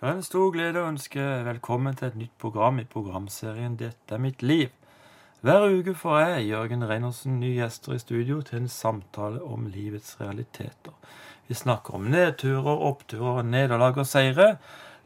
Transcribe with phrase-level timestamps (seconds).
[0.00, 4.14] Det er en stor glede å ønske velkommen til et nytt program i programserien Dette
[4.16, 4.70] er mitt liv.
[5.44, 10.14] Hver uke får jeg, Jørgen Reinersen, nye gjester i studio til en samtale om livets
[10.16, 10.96] realiteter.
[11.50, 14.54] Vi snakker om nedturer, oppturer, nederlag og seire.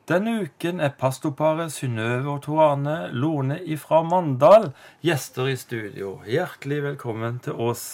[0.06, 4.70] Denne uken er pastorparet Synnøve og Tor Arne Lone ifra Mandal
[5.02, 6.20] gjester i studio.
[6.22, 7.88] Hjertelig velkommen til oss.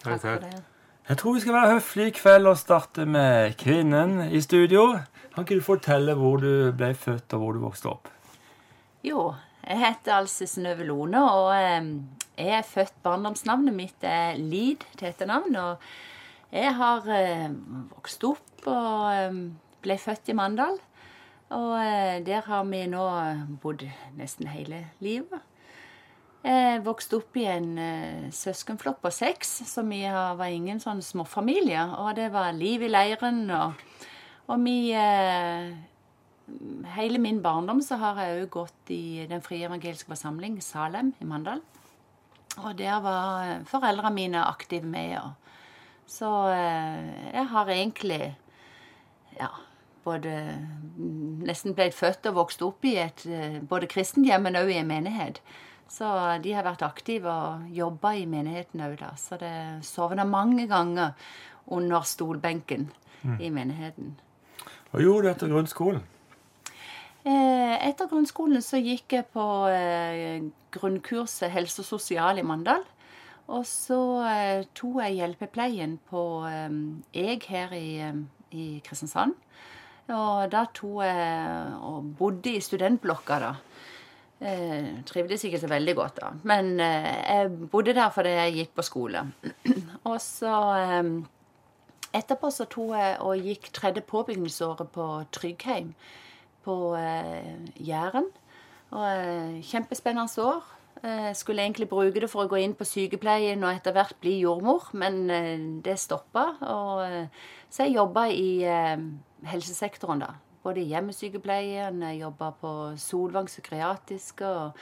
[0.00, 0.64] Takk for det.
[1.04, 4.94] Jeg tror vi skal være høflige i kveld og starte med kvinnen i studio.
[5.34, 8.06] Kan ikke du fortelle hvor du ble født og hvor du vokste opp?
[9.02, 9.32] Jo,
[9.66, 11.88] jeg heter altså Synnøve Lone, og eh,
[12.38, 15.56] jeg er født Barndomsnavnet mitt er Lid til etternavn.
[15.58, 17.48] Og jeg har eh,
[17.96, 19.40] vokst opp og eh,
[19.82, 20.78] ble født i Mandal.
[21.54, 21.74] Og
[22.26, 23.02] der har vi nå
[23.62, 23.82] bodd
[24.16, 25.42] nesten hele livet.
[26.44, 27.76] Jeg vokste opp i en
[28.34, 31.84] søskenflokk på seks, så vi var ingen sånn småfamilie.
[32.00, 33.44] Og det var liv i leiren.
[33.54, 33.93] og
[34.46, 34.78] og vi
[36.92, 41.24] Hele min barndom så har jeg òg gått i Den frie evangeliske forsamling, Salem i
[41.24, 41.62] Mandal.
[42.60, 45.16] Og der var foreldrene mine aktive med.
[45.22, 45.32] Og.
[46.06, 48.34] Så jeg har egentlig
[49.40, 49.48] ja,
[50.04, 50.34] både
[51.44, 53.24] nesten blitt født og vokst opp i et
[53.68, 55.40] både kristent hjem, men òg i en menighet.
[55.90, 56.08] Så
[56.42, 59.12] de har vært aktive og jobba i menigheten òg, da.
[59.20, 59.54] Så det
[59.86, 61.14] sovna mange ganger
[61.66, 62.90] under stolbenken
[63.22, 63.40] mm.
[63.40, 64.14] i menigheten.
[64.94, 66.02] Hva gjorde du etter grunnskolen?
[67.26, 69.46] Etter grunnskolen så gikk jeg på
[70.76, 72.84] grunnkurset helse og sosial i Mandal.
[73.50, 73.98] Og så
[74.78, 77.88] tok jeg hjelpepleien på EG her i,
[78.54, 79.34] i Kristiansand.
[80.14, 83.52] Og da tok jeg og bodde i studentblokka, da.
[84.44, 86.34] Eh, trivdes ikke så veldig godt, da.
[86.46, 89.26] Men jeg bodde der fordi jeg gikk på skole.
[90.12, 90.54] Og så
[92.14, 95.92] Etterpå så tok jeg og gikk tredje påbygningsåret på Tryggheim
[96.64, 98.30] på eh, Jæren.
[98.94, 100.70] Og eh, Kjempespennende år.
[101.04, 104.38] Jeg skulle egentlig bruke det for å gå inn på sykepleien og etter hvert bli
[104.40, 106.46] jordmor, men eh, det stoppa.
[107.68, 109.02] Så jeg jobba i eh,
[109.50, 110.30] helsesektoren, da.
[110.64, 114.78] Både i hjemmesykepleien, jeg jobba på Solvang psykiatrisk og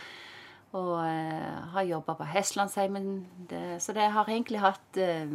[0.72, 3.26] og eh, har jobba på Hestlandsheimen.
[3.78, 5.28] så det har egentlig hatt eh,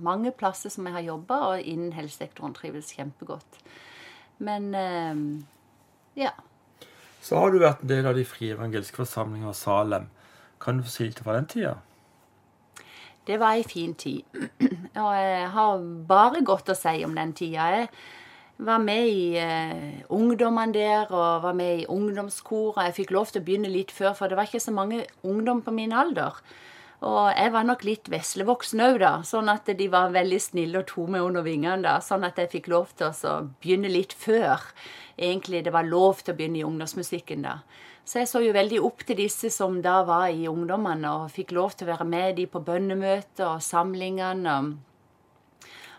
[0.00, 3.58] mange plasser som jeg har jobba, og innen helsesektoren trives kjempegodt.
[4.38, 6.32] Men eh, ja.
[7.20, 10.08] Så har du vært en del av de frie evangeliske forsamlinger Salem.
[10.62, 11.74] Kan du få si litt fra den tida?
[13.26, 14.24] Det var ei en fin tid.
[15.04, 17.68] Og jeg har bare godt å si om den tida.
[17.74, 17.90] Jeg
[18.64, 22.90] var med i eh, ungdommene der og var med i ungdomskoret.
[22.90, 25.62] Jeg fikk lov til å begynne litt før, for det var ikke så mange ungdom
[25.64, 26.36] på min alder.
[27.00, 30.90] Og jeg var nok litt veslevoksen òg, da, sånn at de var veldig snille og
[30.90, 31.80] tok meg under vingene.
[31.86, 34.68] da, Sånn at jeg fikk lov til å begynne litt før
[35.16, 37.42] egentlig det var lov til å begynne i ungdomsmusikken.
[37.42, 37.60] da.
[38.04, 41.52] Så jeg så jo veldig opp til disse som da var i ungdommene, og fikk
[41.52, 44.58] lov til å være med de på bønnemøter og samlingene.
[44.58, 44.89] og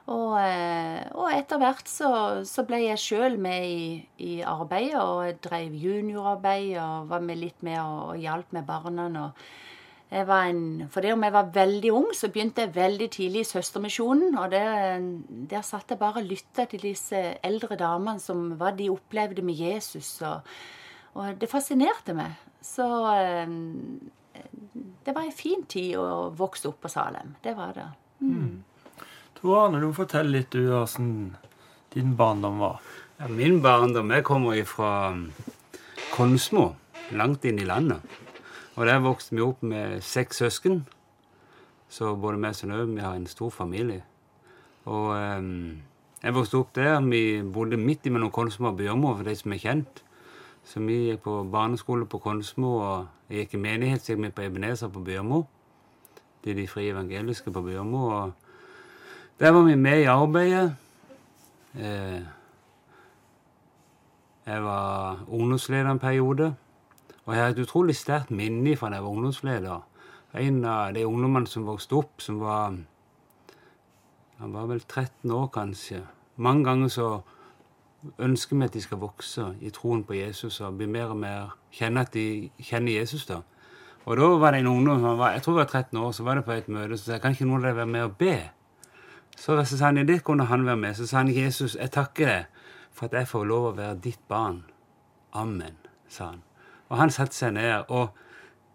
[0.09, 2.11] og, eh, og etter hvert så,
[2.47, 3.81] så, ble jeg sjøl med i,
[4.17, 8.65] i, arbeidet, og jeg drev juniorarbeid og var med litt med og, og hjalp med
[8.65, 9.05] barna.
[9.21, 9.43] Og
[10.11, 13.45] jeg var en, for det om jeg var veldig ung, så begynte jeg veldig tidlig
[13.45, 14.39] i Søstermisjonen.
[14.41, 14.97] Og der,
[15.53, 19.61] der satt jeg bare og lytta til disse eldre damene som hva de opplevde med
[19.61, 20.17] Jesus.
[20.25, 20.49] Og,
[21.13, 22.41] og det fascinerte meg.
[22.61, 23.55] Så eh,
[25.05, 27.37] det var en fin tid å vokse opp på Salem.
[27.45, 27.87] Det var det.
[28.25, 28.59] Mm.
[29.41, 31.31] Tor Arne, du må fortelle litt du, hvordan
[31.95, 32.75] din barndom var.
[33.17, 35.23] Ja, min barndom jeg kommer fra um,
[36.11, 36.75] Konsmo,
[37.17, 38.05] langt inn i landet.
[38.75, 40.83] Og Der vokste vi opp med seks søsken.
[41.89, 44.03] Så både vi og Synnøve har en stor familie.
[44.85, 45.81] Og um,
[46.21, 47.01] jeg vokste opp der.
[47.01, 50.03] Vi bodde midt mellom Konsmo og Bjørmo, for de som er kjent.
[50.61, 54.31] Så vi gikk på barneskole på Konsmo, og jeg gikk i menighet, så gikk vi
[54.37, 55.47] på Ebenezer på Bjørmo.
[56.45, 58.05] Det er de frie evangeliske på Bjørmo.
[58.21, 58.47] og
[59.41, 60.75] der var vi med i arbeidet.
[61.75, 62.21] Eh,
[64.45, 66.55] jeg var ungdomsleder en periode.
[67.25, 69.79] Og jeg har et utrolig sterkt minne fra da jeg var ungdomsleder.
[70.37, 72.77] En av de ungdommene som vokste opp, som var
[74.37, 76.01] Han var vel 13 år, kanskje.
[76.35, 77.19] Mange ganger så
[78.19, 81.51] ønsker vi at de skal vokse i troen på Jesus og bli mer og mer
[81.71, 83.25] kjenne at de kjenner Jesus.
[83.25, 83.41] da.
[84.05, 86.23] Og da var det en ungdom som var, jeg tror det var 13 år, så
[86.23, 88.17] var det på et møte så sa kan ikke noen av dere være med og
[88.17, 88.51] be?
[89.37, 90.95] Så, da sa han det kunne han være med.
[90.95, 94.23] Så sa han Jesus, jeg takker deg for at jeg får lov å være ditt
[94.29, 94.63] barn.
[95.33, 95.77] Amen,
[96.09, 96.41] sa han.
[96.89, 97.85] Og han satte seg ned.
[97.89, 98.09] og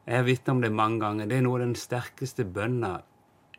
[0.06, 1.26] Jeg har vitnet om det mange ganger.
[1.26, 3.00] Det er noe av den sterkeste bønna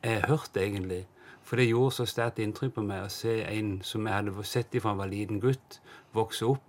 [0.04, 1.06] jeg har hørt, egentlig.
[1.44, 4.76] For det gjorde så sterkt inntrykk på meg å se en som jeg hadde sett
[4.82, 5.80] fra han var liten gutt,
[6.16, 6.68] vokse opp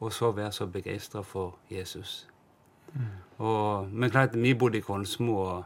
[0.00, 2.28] og så være så begeistra for Jesus.
[3.38, 5.64] Og, men klart, vi bodde i Konsmo, og,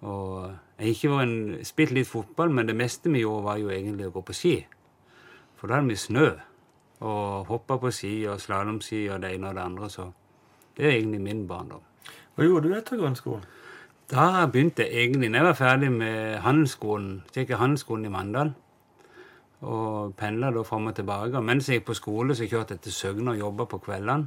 [0.00, 0.50] og
[0.82, 4.08] jeg har ikke en, spilt litt fotball, men det meste vi gjorde, var jo egentlig
[4.08, 4.54] å gå på ski.
[5.54, 6.24] For da hadde vi snø.
[7.06, 9.90] Og hoppa på ski og slalåmski og det ene og det andre.
[9.90, 10.08] Så
[10.74, 11.84] det er egentlig min barndom.
[12.34, 13.44] Hva gjorde du etter grunnskolen?
[14.10, 18.12] Da begynte jeg egentlig Når jeg var ferdig med handelsskolen, så gikk jeg handelsskolen i
[18.16, 18.52] Mandal.
[19.62, 21.38] Og pendla da fram og tilbake.
[21.38, 24.26] Og mens jeg gikk på skole, så kjørte jeg til Søgne og jobba på kveldene.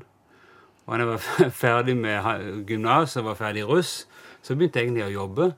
[0.85, 4.07] Og når jeg var ferdig med gymnas og var ferdig russ,
[4.41, 5.51] så begynte jeg egentlig å jobbe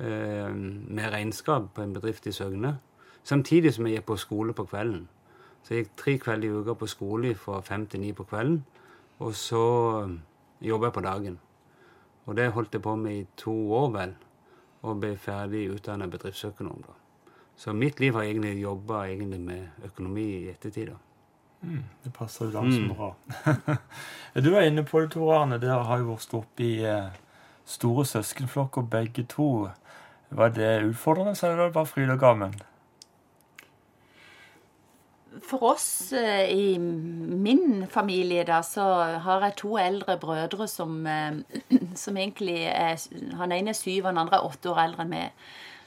[0.00, 2.78] med regnskap på en bedrift i Søgne.
[3.22, 5.08] Samtidig som jeg gikk på skole på kvelden.
[5.62, 8.62] Så jeg gikk tre kvelder i uka på skole fra fem til ni på kvelden.
[9.20, 9.64] Og så
[10.04, 10.16] eh,
[10.70, 11.36] jobba jeg på dagen.
[12.26, 14.16] Og det holdt jeg på med i to år, vel.
[14.82, 16.96] Og ble ferdig utdanna bedriftsøkonom, da.
[17.60, 20.96] Så mitt liv har egentlig jobba med økonomi i ettertid, da.
[22.04, 23.10] Det passer jo ganske bra.
[24.44, 25.58] du var inne på det, Tor Arne.
[25.60, 27.12] Dere har jo vokst opp i eh,
[27.70, 29.68] store søskenflokker begge to.
[30.30, 32.54] Var det utfordrende, eller var det bare fryd og gammen?
[35.46, 38.84] For oss eh, i min familie, da, så
[39.22, 41.38] har jeg to eldre brødre som, eh,
[42.02, 42.98] som egentlig er
[43.38, 45.44] Han ene er syv, og den andre er åtte år eldre enn meg.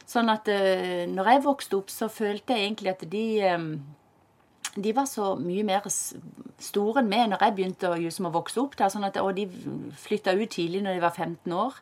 [0.07, 3.25] Sånn at eh, når jeg vokste opp, så følte jeg egentlig at de
[4.75, 8.61] de var så mye mer store enn meg når jeg begynte å, liksom, å vokse
[8.61, 8.77] opp.
[8.79, 9.45] Da, sånn at, og de
[10.01, 11.77] flytta ut tidlig når de var 15 år,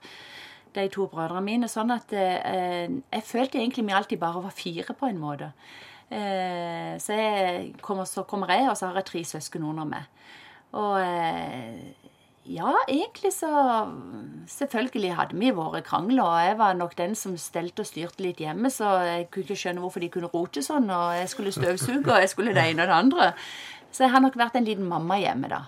[0.75, 1.69] de to brødrene mine.
[1.71, 5.51] Sånn at eh, jeg følte egentlig vi alltid bare var fire, på en måte.
[6.11, 10.11] Eh, så jeg kommer, så kommer jeg, og så har jeg tre søsken under meg.
[10.79, 12.10] Og eh,
[12.49, 13.49] ja, egentlig så
[14.49, 18.41] Selvfølgelig hadde vi våre krangler, og jeg var nok den som stelte og styrte litt
[18.41, 22.09] hjemme, så jeg kunne ikke skjønne hvorfor de kunne rote sånn, og jeg skulle støvsuge,
[22.09, 23.27] og jeg skulle det ene og det andre.
[23.93, 25.61] Så jeg har nok vært en liten mamma hjemme, da.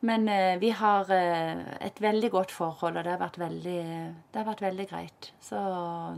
[0.00, 3.80] Men eh, vi har eh, et veldig godt forhold, og det har vært veldig,
[4.36, 5.32] har vært veldig greit.
[5.44, 5.58] Så,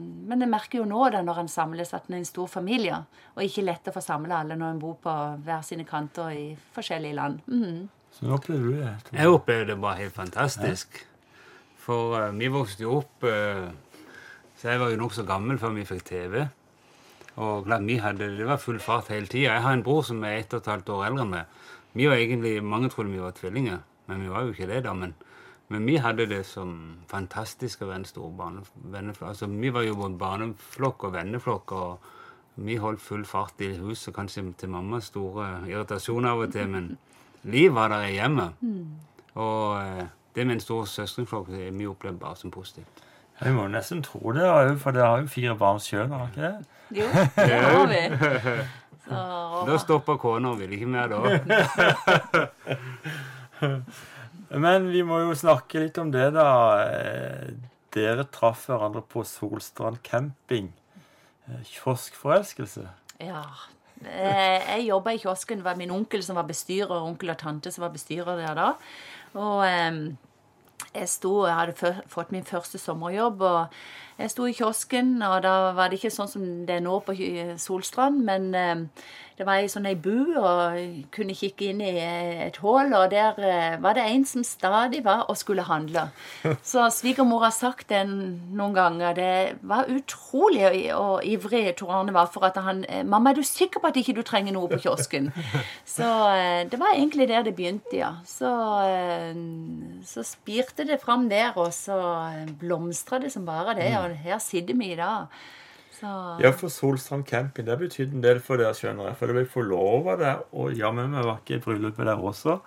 [0.03, 3.01] men jeg merker jo nå da når en samles, at en er en stor familie,
[3.35, 5.17] og ikke lett å få samle alle når en bor på
[5.47, 6.47] hver sine kanter i
[6.77, 7.43] forskjellige land.
[7.51, 7.83] Mhm.
[8.13, 8.93] Så nå opplever du det.
[9.07, 9.17] Tor.
[9.19, 10.99] Jeg opplevde det bare helt fantastisk.
[11.83, 13.71] For uh, vi vokste jo opp uh,
[14.61, 16.45] Så jeg var jo nokså gammel før vi fikk TV.
[17.41, 19.57] Og klart, vi hadde, det var full fart hele tida.
[19.57, 21.61] Jeg har en bror som er ett og et halvt år eldre enn meg.
[21.97, 24.83] Vi var egentlig, Mange trodde vi var tvillinger, men vi var jo ikke det.
[24.85, 25.15] da, Men,
[25.69, 29.29] men vi hadde det som fantastisk å være en stor barneflokk.
[29.29, 31.73] Altså, vi var jo både barneflokk og venneflokk.
[31.73, 31.99] og
[32.55, 36.69] Vi holdt full fart i huset, kanskje til mammas store irritasjon av og til.
[36.69, 36.99] men
[37.45, 38.51] liv var der hjemme.
[38.61, 38.87] Mm.
[39.35, 40.05] Og eh,
[40.37, 43.03] det med en stor søskenflokk er vi opplevd bare som positivt.
[43.43, 44.47] Vi må nesten tro det,
[44.79, 46.65] for dere har jo fire barn sjøl, har dere ikke det?
[47.01, 47.07] Jo,
[47.37, 48.03] det har vi.
[49.03, 49.19] Så,
[49.67, 51.19] Da stopper kona og vil ikke mer da.
[54.63, 56.47] Men vi må jo snakke litt om det, da.
[56.87, 57.53] Eh,
[57.93, 60.71] Dere traff hverandre på Solstrand camping.
[61.49, 62.87] Eh, Kioskforelskelse.
[63.21, 63.43] Ja.
[64.07, 65.59] Eh, Jeg jobba i kiosken.
[65.59, 68.55] Det var min onkel som var bestyrer, og onkel og tante som var bestyrer der
[68.55, 68.73] da.
[69.35, 70.13] Og eh,
[70.95, 73.67] jeg sto, jeg hadde fått min første sommerjobb, og
[74.23, 77.15] jeg sto i kiosken, og da var det ikke sånn som det er nå på
[77.59, 78.85] Solstrand, men eh,
[79.39, 80.77] det var ei sånn ei bu, og
[81.15, 81.93] kunne kikke inn i
[82.47, 86.05] et hull, og der eh, var det en som stadig var og skulle handle.
[86.73, 89.17] Så svigermor har sagt det noen ganger.
[89.19, 89.33] Det
[89.67, 93.81] var utrolig og- ivrig Tor Arne var for at han eh, 'Mamma, er du sikker
[93.81, 95.33] på at ikke du trenger noe på kiosken?'
[95.97, 96.07] Så
[96.71, 98.13] det var egentlig der det begynte, ja.
[98.27, 98.49] Så,
[100.07, 101.99] så spirte det fram der, og så
[102.61, 103.91] blomstra det som bare det.
[103.99, 105.27] Og her sitter vi i dag.
[105.93, 109.19] Så Ja, for Solstrand camping det betydde en del for dere, skjønner jeg.
[109.19, 112.59] For dere ble forlova der, og jammen meg var ikke i bryllupet der også.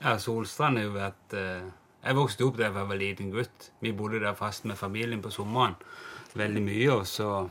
[0.00, 1.66] Ja, Solstrand har jo vært eh,
[2.00, 3.70] Jeg vokste opp der da jeg var liten gutt.
[3.80, 5.76] Vi bodde der fast med familien på sommeren
[6.34, 6.92] veldig mye.
[6.92, 7.48] og så...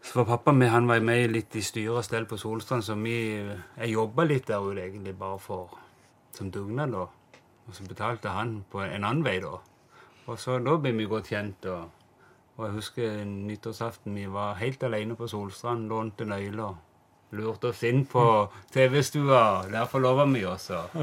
[0.00, 2.94] Så var pappa med, han var med litt i styre og stell på Solstrand, så
[2.96, 3.36] vi,
[3.76, 5.74] jeg jobba litt der ute egentlig bare for
[6.32, 6.92] som dugnad.
[6.92, 7.04] da.
[7.68, 9.58] Og så betalte han på en annen vei, da.
[10.26, 11.66] Og så da ble vi godt kjent.
[11.70, 11.90] Og,
[12.56, 16.78] og jeg husker nyttårsaften vi var helt alene på Solstrand, lånte nøkler.
[17.38, 18.24] Lurte oss inn på
[18.74, 19.42] TV-stua.
[19.70, 20.70] Der forlova vi oss.
[20.74, 20.96] Og,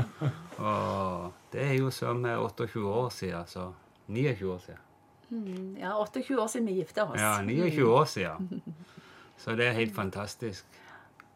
[0.60, 3.48] og det er jo som er 28 år siden.
[3.48, 3.70] Så
[4.08, 4.84] 29 år siden.
[5.80, 7.20] ja, 28 år siden vi gifta oss.
[7.22, 8.62] Ja, 29 år siden.
[9.38, 10.66] Så det er helt fantastisk.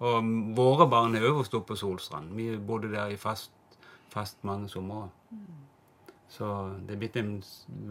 [0.02, 0.26] Og
[0.58, 2.32] våre barn har også vokst på Solstrand.
[2.36, 3.52] Vi bodde der i fast,
[4.10, 5.10] fast mange somre.
[6.32, 6.48] Så
[6.88, 7.34] det er blitt en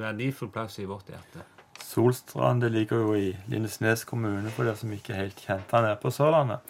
[0.00, 1.44] verdifull plass i vårt hjerte.
[1.80, 5.88] Solstrand det ligger jo i Lindesnes kommune, for dere som ikke er helt kjente han
[5.90, 6.64] er på Sørlandet.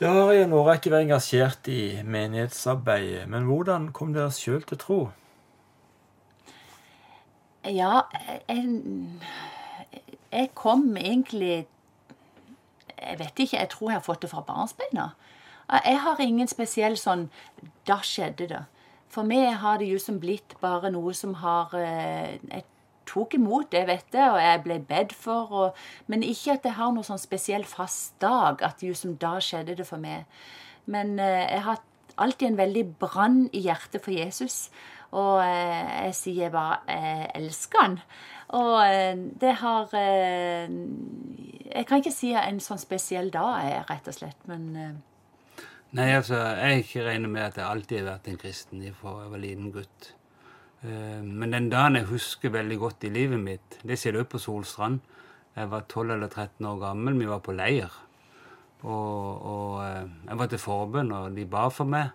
[0.00, 4.80] Det har i en årrekke vært engasjert i menighetsarbeidet, men hvordan kom dere sjøl til
[4.80, 5.00] tro?
[7.68, 8.06] Ja,
[8.48, 8.64] jeg,
[10.32, 11.66] jeg kom egentlig
[13.00, 15.10] Jeg vet ikke, jeg tror jeg har fått det fra barnsbeina.
[15.84, 17.28] Jeg har ingen spesiell sånn
[17.88, 18.64] Da skjedde det.
[19.10, 22.66] For meg har det jo som blitt bare noe som har eh, Jeg
[23.10, 25.50] tok imot det, vet jeg, og jeg ble bedt for.
[25.50, 29.38] Og, men ikke at jeg har noe sånn spesiell fast dag, at jo som da
[29.42, 30.30] skjedde det for meg.
[30.86, 31.82] Men eh, jeg har
[32.20, 34.68] alltid en veldig brann i hjertet for Jesus.
[35.10, 37.98] Og eh, jeg sier bare jeg elsker han.
[38.60, 40.70] Og eh, det har eh,
[41.70, 44.94] Jeg kan ikke si en sånn spesiell dag, rett og slett, men eh,
[45.90, 49.30] Nei, altså, jeg ikke regner med at jeg alltid har vært en kristen fra jeg
[49.32, 50.12] var liten gutt.
[50.86, 54.42] Eh, Men den dagen jeg husker veldig godt i livet mitt, det skjedde også på
[54.44, 55.00] Solstrand.
[55.56, 57.18] Jeg var 12 eller 13 år gammel.
[57.18, 57.90] Vi var på leir.
[58.82, 62.14] Og, og eh, jeg var til forbønn, og de ba for meg.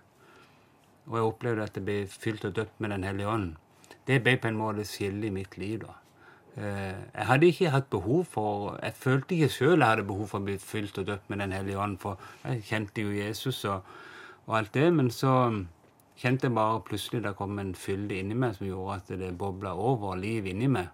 [1.12, 3.54] Og jeg opplevde at jeg ble fylt og døpt med Den hellige ånd.
[4.08, 5.82] Det ble på en måte skillet i mitt liv.
[5.84, 6.00] da.
[6.58, 10.40] Eh, Jeg hadde ikke hatt behov for Jeg følte ikke sjøl jeg hadde behov for
[10.40, 13.82] å bli fylt og døpt med Den hellige ånd, for jeg kjente jo Jesus og,
[14.48, 14.94] og alt det.
[14.94, 15.34] Men så
[16.16, 19.74] kjente jeg bare plutselig det kom en fylde inni meg som gjorde at det bobla
[19.76, 20.88] over liv inni meg.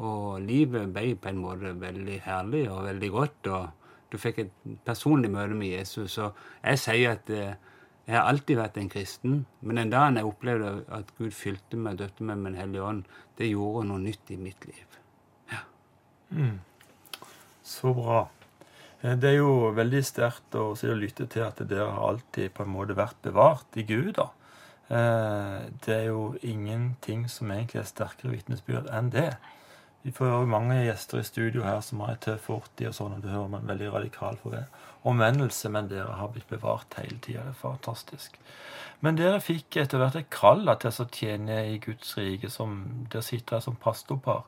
[0.00, 3.50] Og livet ble på en måte veldig herlig og veldig godt.
[3.52, 4.52] Og du fikk et
[4.84, 6.18] personlig møte med Jesus.
[6.18, 7.54] Og jeg sier at eh,
[8.10, 11.94] jeg har alltid vært en kristen, men den dagen jeg opplevde at Gud fylte meg
[11.94, 13.04] og døpte meg med Den hellige ånd,
[13.38, 14.86] det gjorde noe nytt i mitt liv.
[17.62, 18.24] Så bra.
[19.02, 22.74] Eh, Det er jo veldig sterkt å lytte til at dere har alltid på en
[22.74, 24.14] måte vært bevart i Gud.
[24.18, 24.30] da.
[24.90, 29.36] Eh, Det er jo ingenting som egentlig er sterkere vitnesbyrd enn det.
[30.02, 33.18] Vi får jo mange gjester i studio her som har et tøff fortid og sånn,
[33.18, 34.66] og du hører man veldig radikal forve-
[35.04, 37.40] omvendelse, men dere har blitt bevart hele tida.
[37.46, 38.34] Det er fantastisk.
[39.00, 43.24] Men dere fikk etter hvert et kall til å tjene i Guds rike, som dere
[43.24, 44.42] sitter her som pastorpar.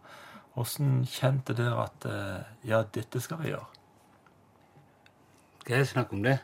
[0.52, 3.64] Hvordan kjente dere at eh, ja, dette skal vi gjøre?
[5.62, 6.38] Skal jeg snakke om det?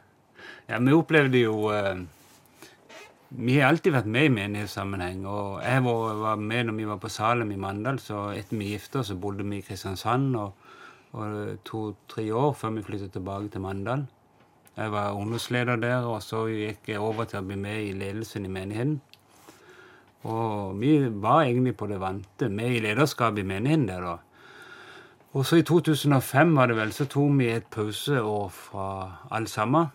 [0.71, 2.01] Ja, vi opplevde jo eh,
[3.29, 5.27] Vi har alltid vært med i menighetssammenheng.
[5.29, 9.03] Og jeg var, med når vi var på Salem i Mandal, så etter vi gifta
[9.05, 10.71] så bodde vi i Kristiansand og,
[11.13, 14.07] og to-tre år før vi flyttet tilbake til Mandal.
[14.79, 18.47] Jeg var ungdomsleder der, og så gikk jeg over til å bli med i ledelsen
[18.47, 19.01] i menigheten.
[20.29, 24.17] Og vi var egentlig på det vante, med i lederskapet i menigheten der, da.
[25.37, 28.89] Og så i 2005 var det vel, så tok vi et pauseår fra
[29.31, 29.91] alle sammen.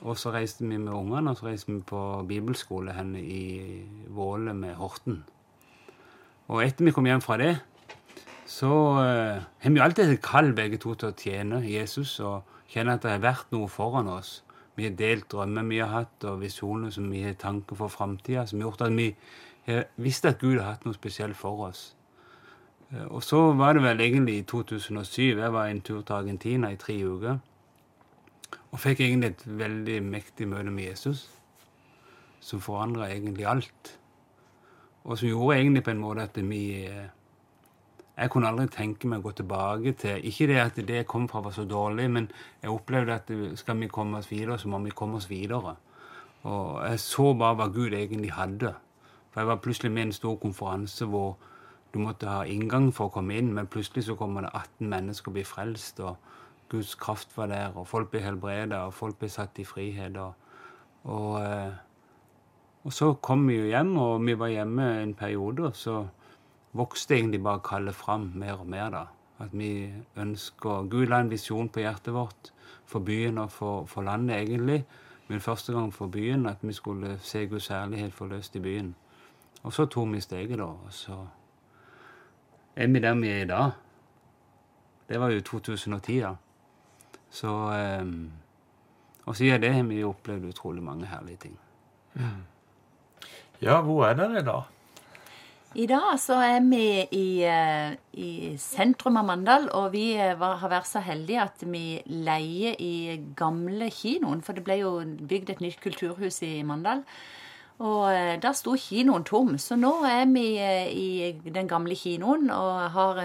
[0.00, 4.54] Og så reiste vi med ungene, og så reiste vi på bibelskole henne i Våle
[4.56, 5.24] med Horten.
[6.48, 7.52] Og etter vi kom hjem fra det,
[8.50, 8.70] så
[9.02, 13.04] eh, har vi alltid et kall begge to til å tjene Jesus og kjenne at
[13.04, 14.40] det har vært noe foran oss.
[14.74, 18.46] Vi har delt drømmer vi har hatt, og visjoner som vi har tanker for framtida,
[18.48, 19.12] som har gjort at vi
[19.68, 21.90] har visst at Gud har hatt noe spesielt for oss.
[22.90, 25.36] Eh, Og så var det vel egentlig i 2007.
[25.36, 27.38] Jeg var en tur til Argentina i tre uker.
[28.70, 31.28] Og fikk egentlig et veldig mektig møte med Jesus.
[32.40, 33.96] Som forandra egentlig alt.
[35.04, 37.08] Og som gjorde egentlig på en måte at vi eh,
[38.20, 41.28] Jeg kunne aldri tenke meg å gå tilbake til Ikke det at det jeg kom
[41.28, 42.30] fra, var så dårlig, men
[42.62, 45.76] jeg opplevde at skal vi komme oss videre, så må vi komme oss videre.
[46.42, 48.74] Og jeg så bare hva Gud egentlig hadde.
[49.30, 51.36] For jeg var plutselig med i en stor konferanse hvor
[51.94, 55.30] du måtte ha inngang for å komme inn, men plutselig så kommer det 18 mennesker
[55.30, 56.16] og blir frelst, og
[56.70, 60.16] Guds kraft var der, og folk ble helbreda, og folk ble satt i frihet.
[60.16, 60.34] Og,
[61.04, 61.72] og, eh,
[62.84, 66.04] og så kom vi jo hjem, og vi var hjemme en periode, og så
[66.78, 69.04] vokste egentlig bare kallet fram mer og mer, da.
[69.40, 72.52] At vi ønsker Gud la en visjon på hjertet vårt
[72.86, 74.84] for byen og for, for landet, egentlig.
[75.28, 78.94] Men første gang for byen, at vi skulle se Guds herlighet forløst i byen.
[79.62, 80.64] Og så tok vi steget, da.
[80.64, 81.18] Og så
[82.76, 83.70] er vi der vi er i dag.
[85.08, 86.34] Det var jo 2010, da.
[87.30, 88.06] Så eh,
[89.26, 91.58] Og siden det har vi opplevd utrolig mange herlige ting.
[93.60, 94.60] Ja, hvor er dere da?
[95.78, 100.56] I dag så er vi i, eh, i sentrum av Mandal, og vi eh, var,
[100.58, 104.42] har vært så heldige at vi leier i gamle kinoen.
[104.42, 104.96] For det ble jo
[105.30, 107.04] bygd et nytt kulturhus i Mandal.
[107.78, 109.54] Og eh, da sto kinoen tom.
[109.62, 113.22] Så nå er vi i den gamle kinoen og har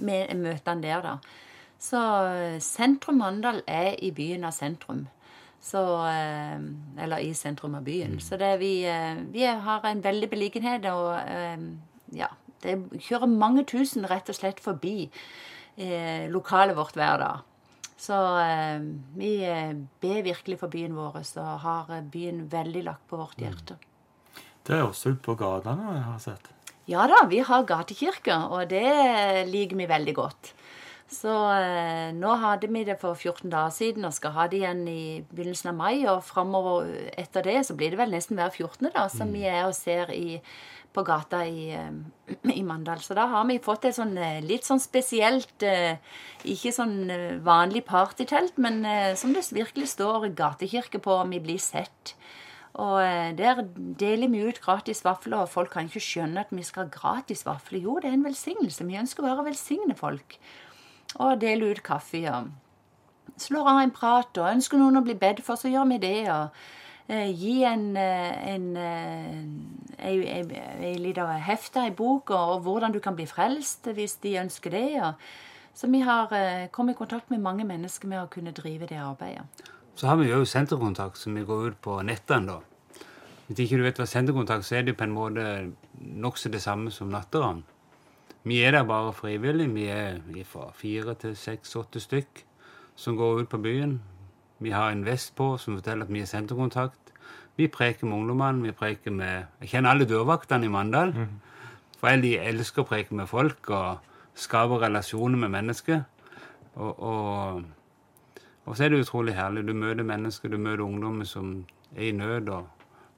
[0.00, 1.18] møtene der, da.
[1.78, 5.06] Så eh, sentrum Mandal er i byen av sentrum.
[5.62, 6.60] Så, eh,
[7.02, 8.18] eller i sentrum av byen.
[8.20, 11.18] Så det vi, eh, vi har en veldig beliggenhet, og
[12.14, 12.30] ja,
[12.62, 15.10] det kjører mange tusen rett og slett forbi
[15.76, 17.44] eh, lokalet vårt hver dag.
[17.96, 18.80] Så eh,
[19.16, 19.32] vi
[20.00, 23.78] ber virkelig for byen vår, og har byen veldig lagt på vårt hjerte.
[24.66, 26.52] Det er også ute på gatene, jeg har sett.
[26.86, 28.86] Ja da, vi har gatekirke, og det
[29.50, 30.52] liker vi veldig godt.
[31.06, 34.82] Så eh, nå hadde vi det for 14 dager siden og skal ha det igjen
[34.90, 36.02] i begynnelsen av mai.
[36.10, 38.90] Og framover etter det så blir det vel nesten hver 14.
[38.90, 40.40] da, som vi er og ser i,
[40.96, 43.04] på gata i, eh, i Mandal.
[43.06, 46.02] Så da har vi fått et sånn eh, litt sånn spesielt eh,
[46.42, 51.42] Ikke sånn eh, vanlig partytelt, men eh, som det virkelig står gatekirke på, og vi
[51.44, 52.16] blir sett.
[52.76, 53.00] Og
[53.38, 53.62] der
[53.96, 57.46] deler vi ut gratis vafler, og folk kan ikke skjønne at vi skal ha gratis
[57.46, 57.80] vafler.
[57.80, 58.84] Jo, det er en velsignelse.
[58.84, 60.36] Vi ønsker bare å velsigne folk.
[61.16, 62.50] Og deler ut kaffe og
[63.40, 64.40] slår av en prat.
[64.40, 66.18] Og ønsker noen å bli bedt for, så gjør vi det.
[66.32, 72.94] Og eh, gi en, eh, en, eh, ei lita hefte, ei bok, og, og hvordan
[72.94, 74.88] du kan bli frelst hvis de ønsker det.
[75.02, 75.28] Og,
[75.76, 78.96] så vi har eh, kommet i kontakt med mange mennesker med å kunne drive det
[78.96, 79.44] arbeidet.
[79.96, 83.04] Så har vi jo senterkontakt, som vi går ut på nettene, da.
[83.46, 85.44] Hvis ikke du vet hva senterkontakt så er det på en måte
[86.00, 87.62] nokså det samme som Natteravn.
[88.46, 89.74] Vi er der bare frivillig.
[89.74, 92.44] Vi er fra fire til seks, åtte stykk
[92.94, 94.02] som går ut på byen.
[94.58, 97.12] Vi har en vest på som forteller at vi er senterkontakt.
[97.56, 98.62] Vi preker med ungdommene.
[98.62, 101.12] Vi preker med Jeg kjenner alle dørvaktene i Mandal.
[101.98, 103.98] For jeg elsker å preke med folk og
[104.34, 106.04] skape relasjoner med mennesker.
[106.76, 107.64] Og, og,
[108.64, 109.66] og så er det utrolig herlig.
[109.66, 111.64] Du møter mennesker, du møter ungdommer som
[111.96, 112.48] er i nød.
[112.48, 112.66] og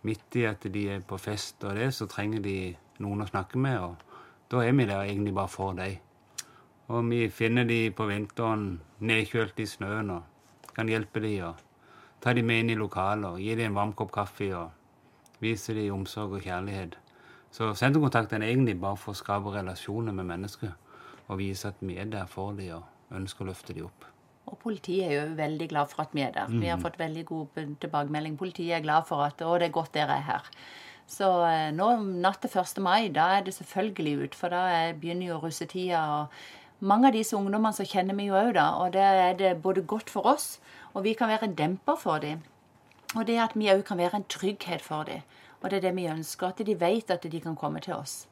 [0.02, 3.58] midt i at de er på fest og det, så trenger de noen å snakke
[3.58, 3.78] med.
[3.78, 4.08] og
[4.49, 5.99] Da er vi der egentlig bare for dem.
[6.88, 10.23] Og vi finner de på vinteren nedkjølt i snøen og
[10.76, 11.61] kan hjelpe de og
[12.25, 14.71] ta de med inn i lokalet og gi dem en varm kopp kaffe og
[15.45, 16.97] vise dem omsorg og kjærlighet.
[17.52, 20.73] Så senterkontakten er egentlig bare for å skape relasjoner med mennesker
[21.28, 24.09] og vise at vi er der for dem og ønsker å løfte dem opp.
[24.49, 26.49] Og politiet er jo veldig glad for at vi er der.
[26.49, 28.38] Vi har fått veldig god tilbakemelding.
[28.40, 30.49] Politiet er glad for at Å, det er godt dere er her.
[31.09, 31.88] Så eh, nå
[32.21, 32.83] natt til 1.
[32.85, 36.02] mai, da er det selvfølgelig ut, for da er, begynner jo russetida.
[36.19, 38.69] Og mange av disse ungdommene så kjenner vi jo òg, da.
[38.82, 40.59] Og det er det både godt for oss,
[40.93, 42.45] og vi kan være en demper for dem.
[43.17, 45.25] Og det at vi òg kan være en trygghet for dem.
[45.63, 46.52] Og det er det vi ønsker.
[46.52, 48.26] At de vet at de kan komme til oss.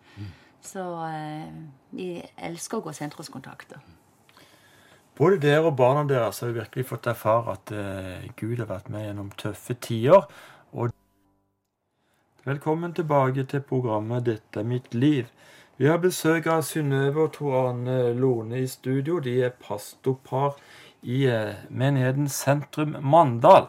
[0.66, 1.52] Så eh,
[1.94, 2.10] vi
[2.42, 3.80] elsker å gå sentrumskontakter.
[5.16, 9.06] Både dere og barna deres har virkelig fått erfare at eh, Gud har vært med
[9.06, 10.26] gjennom tøffe tider.
[10.76, 10.92] Og
[12.46, 15.30] velkommen tilbake til programmet 'Dette er mitt liv'.
[15.78, 19.18] Vi har besøk av Synnøve og Tor Arne Lone i studio.
[19.18, 20.54] De er pastorpar
[21.02, 23.66] i eh, menigheten Sentrum Mandal.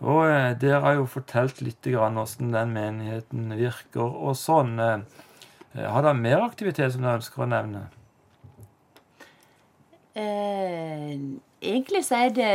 [0.00, 4.78] Og eh, dere har jo fortalt litt grann hvordan den menigheten virker og sånn.
[4.78, 5.02] Eh,
[5.74, 7.82] har dere mer aktivitet som dere ønsker å nevne?
[10.14, 11.18] Eh,
[11.60, 12.54] egentlig så er det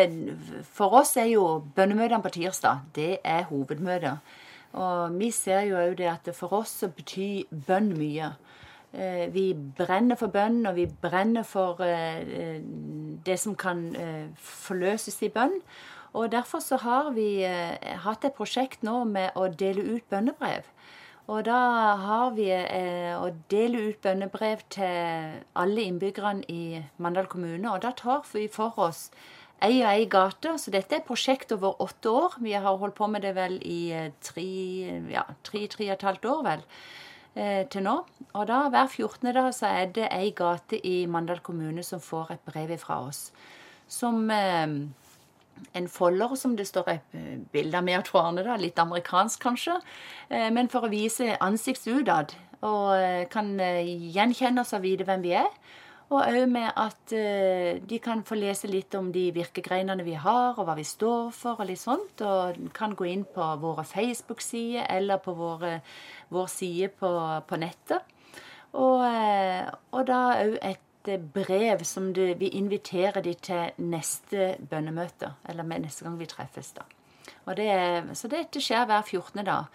[0.64, 1.46] For oss er jo
[1.76, 4.24] bønnemøtene på tirsdag det er hovedmøter.
[4.76, 8.34] Og vi ser jo òg det at for oss så betyr bønn mye.
[8.96, 12.60] Eh, vi brenner for bønn, og vi brenner for eh,
[13.26, 15.60] det som kan eh, forløses i bønn.
[16.16, 20.68] Og derfor så har vi eh, hatt et prosjekt nå med å dele ut bønnebrev.
[21.28, 21.60] Og da
[21.98, 27.72] har vi eh, å dele ut bønnebrev til alle innbyggerne i Mandal kommune.
[27.72, 29.10] Og da tar vi for oss
[29.64, 30.56] ei og ei gate.
[30.60, 32.38] Så dette er et prosjekt over åtte år.
[32.44, 34.50] Vi har holdt på med det vel i eh, tre,
[35.12, 36.66] ja, tre, og et halvt år, vel,
[37.36, 37.96] eh, til nå.
[38.34, 39.32] Og da hver 14.
[39.34, 43.30] dag så er det ei gate i Mandal kommune som får et brev fra oss.
[43.88, 44.68] Som eh,
[45.76, 49.44] en folder som det står et eh, bilde av meg og Tor da, litt amerikansk
[49.46, 49.80] kanskje,
[50.30, 52.36] eh, men for å vise ansiktet utad.
[52.66, 55.52] Og kan gjenkjenne oss og vite hvem vi er.
[56.14, 60.54] Og òg med at eh, de kan få lese litt om de virkegreinene vi har,
[60.54, 62.22] og hva vi står for, og litt sånt.
[62.22, 65.80] Og kan gå inn på våre Facebook-sider eller på våre,
[66.30, 67.12] vår side på,
[67.50, 68.14] på nettet.
[68.76, 69.66] Og, eh,
[69.96, 75.34] og da òg et et brev som du, vi inviterer de til neste bønnemøte.
[75.50, 76.86] Eller neste gang vi treffes, da.
[77.56, 77.70] Det,
[78.18, 79.46] så dette skjer hver 14.
[79.46, 79.70] dag.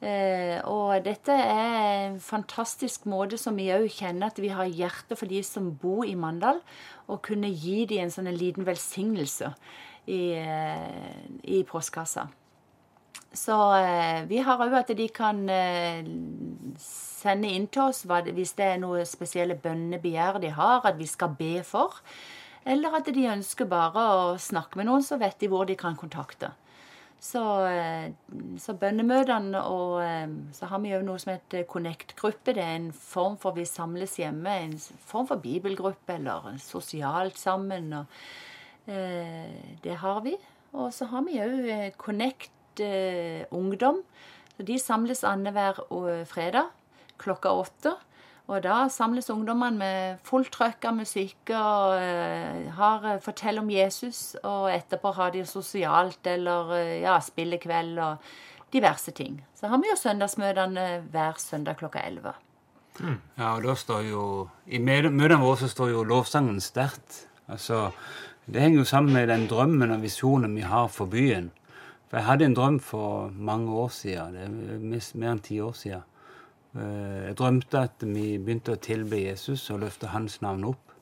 [0.00, 5.16] Eh, og dette er en fantastisk måte som vi òg kjenner at vi har hjerte
[5.18, 6.62] for de som bor i Mandal,
[7.10, 9.52] og kunne gi dem en sånn liten velsignelse
[10.08, 12.30] i, eh, i postkassa.
[13.36, 15.44] Så eh, vi har òg at de kan
[16.80, 21.36] sende inn til oss hvis det er noe spesielle bønnebegjær de har, at vi skal
[21.36, 22.00] be for.
[22.64, 25.96] Eller at de ønsker bare å snakke med noen, så vet de hvor de kan
[25.96, 26.54] kontakte.
[27.20, 28.12] Så, eh,
[28.56, 32.54] så bønnemøtene og eh, så har vi jo noe som heter Connect-gruppe.
[32.56, 34.54] Det er en form for vi samles hjemme.
[34.64, 37.92] En form for bibelgruppe eller sosialt sammen.
[37.92, 38.06] og
[38.90, 40.36] Eh, det har vi.
[40.72, 44.02] Og så har vi òg Connect eh, Ungdom.
[44.56, 46.70] Så de samles annenhver eh, fredag
[47.20, 47.94] klokka åtte.
[48.50, 54.34] Og da samles ungdommene med fullt trøkk av musikk og uh, har, forteller om Jesus.
[54.42, 58.32] Og etterpå har de sosialt eller uh, ja, spillekveld og
[58.74, 59.38] diverse ting.
[59.54, 62.34] Så har vi jo søndagsmøtene hver søndag klokka 11.
[63.00, 63.20] Mm.
[63.38, 64.24] Ja, og da står jo
[64.66, 67.24] I møtene våre så står jo lovsangen sterkt.
[67.50, 67.90] Altså,
[68.50, 71.52] det henger jo sammen med den drømmen og visjonen vi har for byen.
[72.10, 74.34] For jeg hadde en drøm for mange år siden.
[74.34, 74.46] Det
[74.90, 76.06] er mer enn ti år siden.
[76.76, 80.92] Eh, jeg drømte at vi begynte å tilbe Jesus og løfte hans navn opp.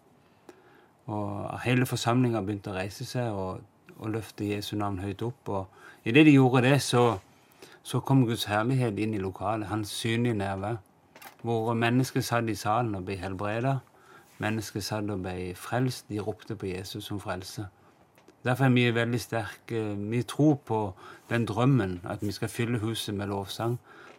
[1.12, 3.60] Og hele forsamlinga begynte å reise seg og,
[3.98, 5.48] og, løfte Jesu navn høyt opp.
[5.48, 7.18] Og idet de gjorde det, så,
[7.82, 9.68] så, kom Guds herlighet inn i lokalet.
[9.68, 10.80] Hans synlige nærvær.
[11.42, 13.78] Hvor mennesker satt i salen og ble helbreda.
[14.40, 16.08] Mennesker satt og ble frelst.
[16.08, 17.68] De ropte på Jesus som frelse.
[18.44, 19.84] Derfor er vi veldig sterke.
[19.98, 20.80] Vi tror på
[21.28, 23.76] den drømmen at vi skal fylle huset med lovsang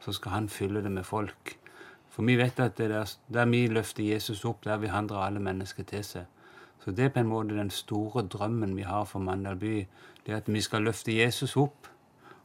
[0.10, 1.56] så skal han fylle det med folk.
[2.10, 5.28] For vi vet at det der, der vi løfter Jesus opp, der vil han dra
[5.28, 6.26] alle mennesker til seg.
[6.80, 9.86] Så det er på en måte den store drømmen vi har for Mandal by.
[10.26, 11.88] Det at vi skal løfte Jesus opp,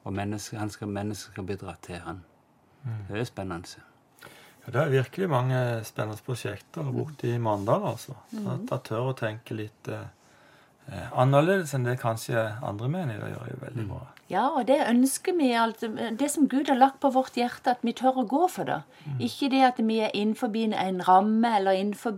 [0.05, 2.21] og mennesker, han skal, mennesker skal bli dratt til han.
[2.83, 3.05] Mm.
[3.09, 3.85] Det er spennende.
[4.67, 7.87] Ja, det er virkelig mange spennende prosjekter borte i Mandal.
[7.95, 8.19] altså.
[8.33, 8.47] Mm.
[8.53, 10.05] At jeg tør å tenke litt eh,
[10.93, 13.93] annerledes enn det kanskje andre menigheter gjør, er jo veldig mm.
[13.93, 14.03] bra.
[14.33, 15.51] Ja, og det ønsker vi.
[15.57, 18.69] Altså, det som Gud har lagt på vårt hjerte, at vi tør å gå for
[18.69, 18.81] det.
[19.05, 19.19] Mm.
[19.27, 22.17] Ikke det at vi er innenfor en ramme eller innenfor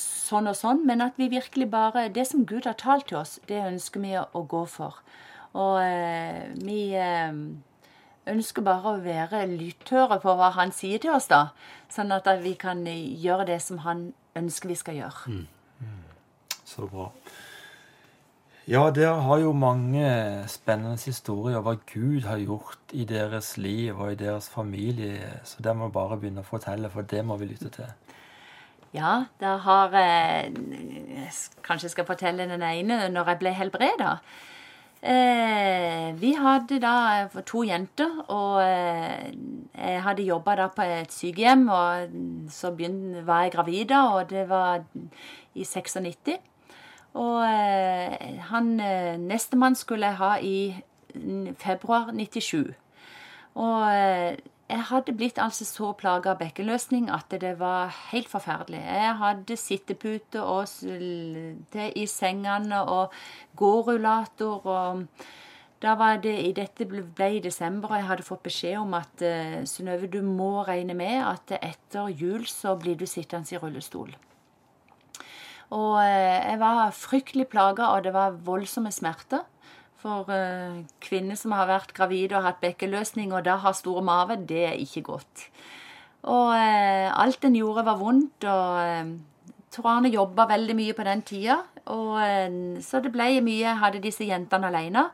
[0.00, 3.38] sånn og sånn, men at vi virkelig bare Det som Gud har talt til oss,
[3.48, 5.00] det ønsker vi å, gå for.
[5.54, 7.32] Og eh, vi eh,
[8.26, 11.52] ønsker bare å være lytthøre på hva han sier til oss, da.
[11.92, 15.32] Sånn at vi kan gjøre det som han ønsker vi skal gjøre.
[15.32, 15.46] Mm.
[15.80, 16.02] Mm.
[16.64, 17.10] Så bra.
[18.66, 20.06] Ja, dere har jo mange
[20.50, 25.36] spennende historier hva Gud har gjort i deres liv og i deres familie.
[25.46, 27.92] Så det må bare begynne å fortelle, for det må vi lytte til.
[28.96, 30.50] Ja, da har eh,
[31.62, 34.16] Kanskje jeg skal fortelle den ene når jeg ble helbreda.
[34.98, 36.96] Eh, vi hadde da
[37.46, 39.30] to jenter, og eh,
[39.78, 41.68] jeg hadde jobba på et sykehjem.
[41.70, 44.82] Og så begynte, var jeg gravid, og det var
[45.54, 46.34] i 96.
[47.16, 50.58] Og eh, han eh, Nestemann skulle jeg ha i
[51.62, 52.74] februar 97.
[53.56, 58.82] Og eh, jeg hadde blitt altså så plaga av bekkenløsning at det var helt forferdelig.
[58.82, 60.66] Jeg hadde sittepute og
[61.72, 63.14] det i sengene og
[63.56, 64.66] gårullator.
[64.66, 65.06] og
[65.82, 69.60] da var det, Dette ble i desember, og jeg hadde fått beskjed om at uh,
[69.68, 74.16] Synnøve, du må regne med at etter jul så blir du sittende i rullestol.
[75.74, 79.44] Og eh, jeg var fryktelig plaga, og det var voldsomme smerter.
[79.96, 84.36] For uh, kvinner som har vært gravide og hatt bekkeløsning og da har store mave,
[84.46, 85.46] det er ikke godt.
[86.28, 88.46] Og uh, alt en gjorde, var vondt.
[88.46, 89.16] Og
[89.74, 91.58] Torane jobba veldig mye på den tida.
[91.92, 92.18] Og,
[92.82, 95.08] så det ble mye Jeg hadde disse jentene alene.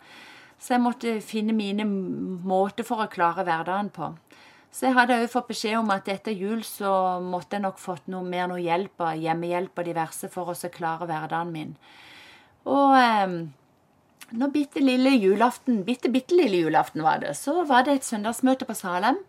[0.63, 4.13] Så jeg måtte finne mine måter for å klare hverdagen på.
[4.73, 8.07] Så jeg hadde òg fått beskjed om at etter jul så måtte jeg nok fått
[8.13, 11.75] noe mer noe hjelp av hjemmehjelp og diverse for å klare hverdagen min.
[12.73, 13.35] Og eh,
[14.33, 18.65] når bitte lille julaften, bitte, bitte lille julaften var det, så var det et søndagsmøte
[18.69, 19.21] på Salem.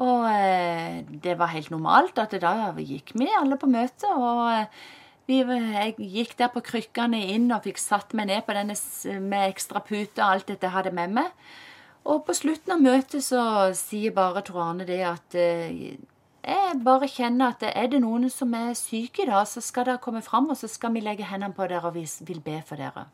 [0.00, 4.08] Og eh, det var helt normalt at da gikk vi alle på møte.
[4.14, 4.82] Og eh,
[5.28, 8.76] vi, jeg gikk der på krykkene inn og fikk satt meg ned på denne
[9.20, 11.48] med ekstra pute og alt dette jeg hadde med meg.
[12.08, 13.42] Og på slutten av møtet så
[13.76, 15.98] sier bare Tor Arne det at eh,
[16.48, 20.00] jeg bare kjenner at er det noen som er syke i dag, så skal dere
[20.00, 22.80] komme fram, og så skal vi legge hendene på dere, og vi vil be for
[22.80, 23.04] dere.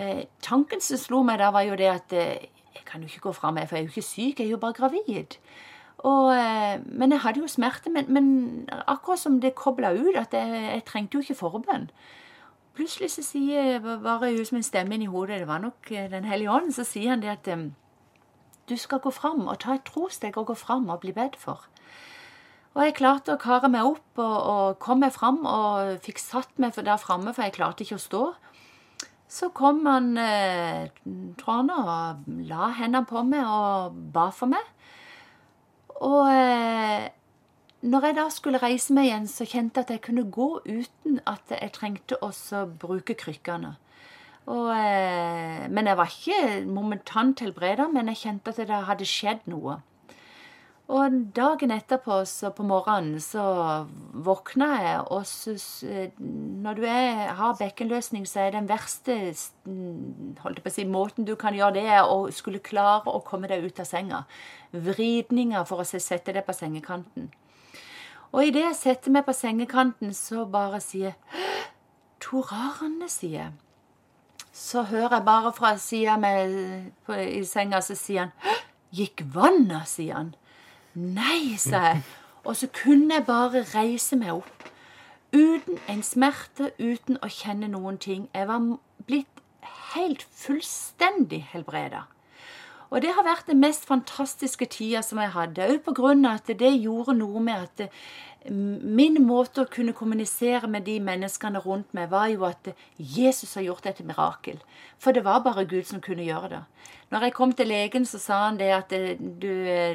[0.00, 3.26] Eh, tanken som slo meg da, var jo det at eh, jeg kan jo ikke
[3.28, 5.36] gå fram, for jeg er jo ikke syk, jeg er jo bare gravid.
[5.98, 7.92] Og, eh, men jeg hadde jo smerte.
[7.92, 11.90] Men, men akkurat som det kobla ut, at jeg, jeg trengte jo ikke forbønn.
[12.72, 16.08] Plutselig så sier bare hun som en stemme inn i hodet, det var nok eh,
[16.10, 17.74] Den hellige ånd, så sier han det at um,
[18.68, 21.66] du skal gå fram og ta et trosteg og gå fram og bli bedt for.
[22.72, 26.56] Og jeg klarte å kare meg opp og, og kom meg fram og fikk satt
[26.62, 28.22] meg der framme, for jeg klarte ikke å stå.
[29.28, 30.88] Så kom han eh,
[31.40, 34.64] trådende og la hendene på meg og ba for meg.
[36.00, 37.10] Og eh,
[37.82, 41.18] når jeg da skulle reise meg igjen, så kjente jeg at jeg kunne gå uten
[41.26, 43.74] at jeg trengte også bruke krykkene.
[44.46, 49.46] Og, eh, men jeg var ikke momentant helbreda, men jeg kjente at det hadde skjedd
[49.50, 49.80] noe.
[50.92, 53.42] Og dagen etterpå, så på morgenen, så
[54.12, 55.54] våkna jeg, og så
[56.18, 59.14] Når du er, har bekkenløsning, så er den verste
[60.42, 63.22] holdt jeg på å si, måten du kan gjøre det, er å skulle klare å
[63.24, 64.24] komme deg ut av senga.
[64.72, 67.30] Vridninger for å sette deg på sengekanten.
[68.32, 71.42] Og idet jeg setter meg på sengekanten, så bare sier jeg
[72.22, 73.52] Tor Arne, sier jeg.
[74.52, 76.16] Så hører jeg bare fra sida
[77.18, 78.58] i senga, så sier han
[78.92, 80.34] Gikk vannet, sier han.
[80.94, 82.02] Nei, sa jeg.
[82.44, 84.66] Og så kunne jeg bare reise meg opp.
[85.32, 88.26] Uten en smerte, uten å kjenne noen ting.
[88.34, 88.60] Jeg var
[89.08, 89.40] blitt
[89.94, 92.04] helt fullstendig helbreda.
[92.92, 95.68] Og det har vært den mest fantastiske tida som jeg hadde.
[95.88, 97.88] Òg av at det gjorde noe med at
[98.50, 103.64] min måte å kunne kommunisere med de menneskene rundt meg, var jo at Jesus har
[103.68, 104.58] gjort et mirakel.
[104.98, 106.62] For det var bare Gud som kunne gjøre det.
[107.14, 109.52] Når jeg kom til legen, så sa han det at du,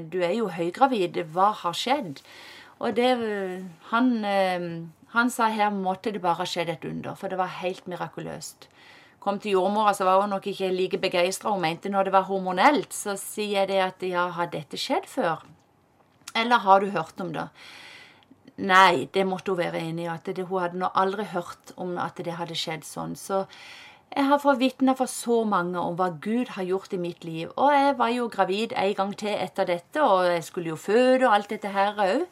[0.10, 1.22] du er jo høygravid.
[1.36, 2.24] Hva har skjedd?
[2.80, 3.14] Og det
[3.92, 4.10] Han,
[5.14, 8.70] han sa her måtte det bare ha skjedd et under, for det var helt mirakuløst
[9.28, 11.52] kom til jordmora, så var hun nok ikke like begeistra.
[11.52, 15.10] Hun mente når det var hormonelt, så sier jeg det at ja, har dette skjedd
[15.12, 15.44] før?
[16.38, 17.50] Eller har du hørt om det?
[18.58, 20.14] Nei, det måtte hun være enig i.
[20.14, 23.18] at det, Hun hadde nå aldri hørt om at det hadde skjedd sånn.
[23.20, 23.44] Så
[24.16, 27.52] jeg har fått vitne for så mange om hva Gud har gjort i mitt liv.
[27.58, 31.28] Og jeg var jo gravid en gang til etter dette, og jeg skulle jo føde
[31.28, 32.26] og alt dette her òg.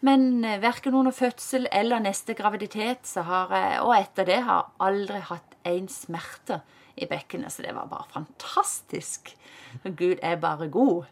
[0.00, 5.20] Men verken under fødsel eller neste graviditet så har jeg, og etter det har aldri
[5.28, 6.60] hatt en smerte
[6.96, 7.52] i bekkenet.
[7.52, 9.34] Så det var bare fantastisk.
[9.84, 11.08] Gud er bare god.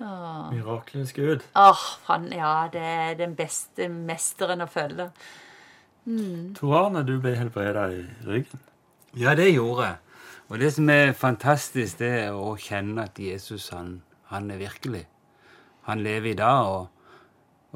[0.00, 1.44] Miraklenes Gud.
[1.54, 5.10] Åh, han, ja, det er den beste mesteren å følge.
[6.56, 8.62] Tor Arne, du ble helbreda i ryggen.
[9.18, 9.98] Ja, det gjorde jeg.
[10.50, 14.00] Og det som er fantastisk, det er å kjenne at Jesus, han,
[14.32, 15.04] han er virkelig.
[15.86, 16.88] Han lever i dag, og,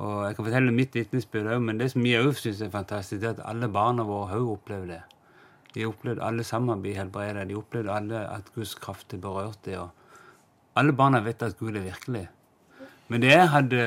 [0.01, 3.21] og jeg kan fortelle mitt vitnesbyrd òg, men det som vi òg syns er fantastisk,
[3.23, 5.03] det er at alle barna våre òg opplever det.
[5.75, 7.49] De opplevde alle sammen å bli helbredet.
[7.51, 9.67] De opplevde alle at Guds kraft er berørt.
[9.75, 12.29] Og alle barna vet at Gud er virkelig.
[13.11, 13.81] Men det jeg hadde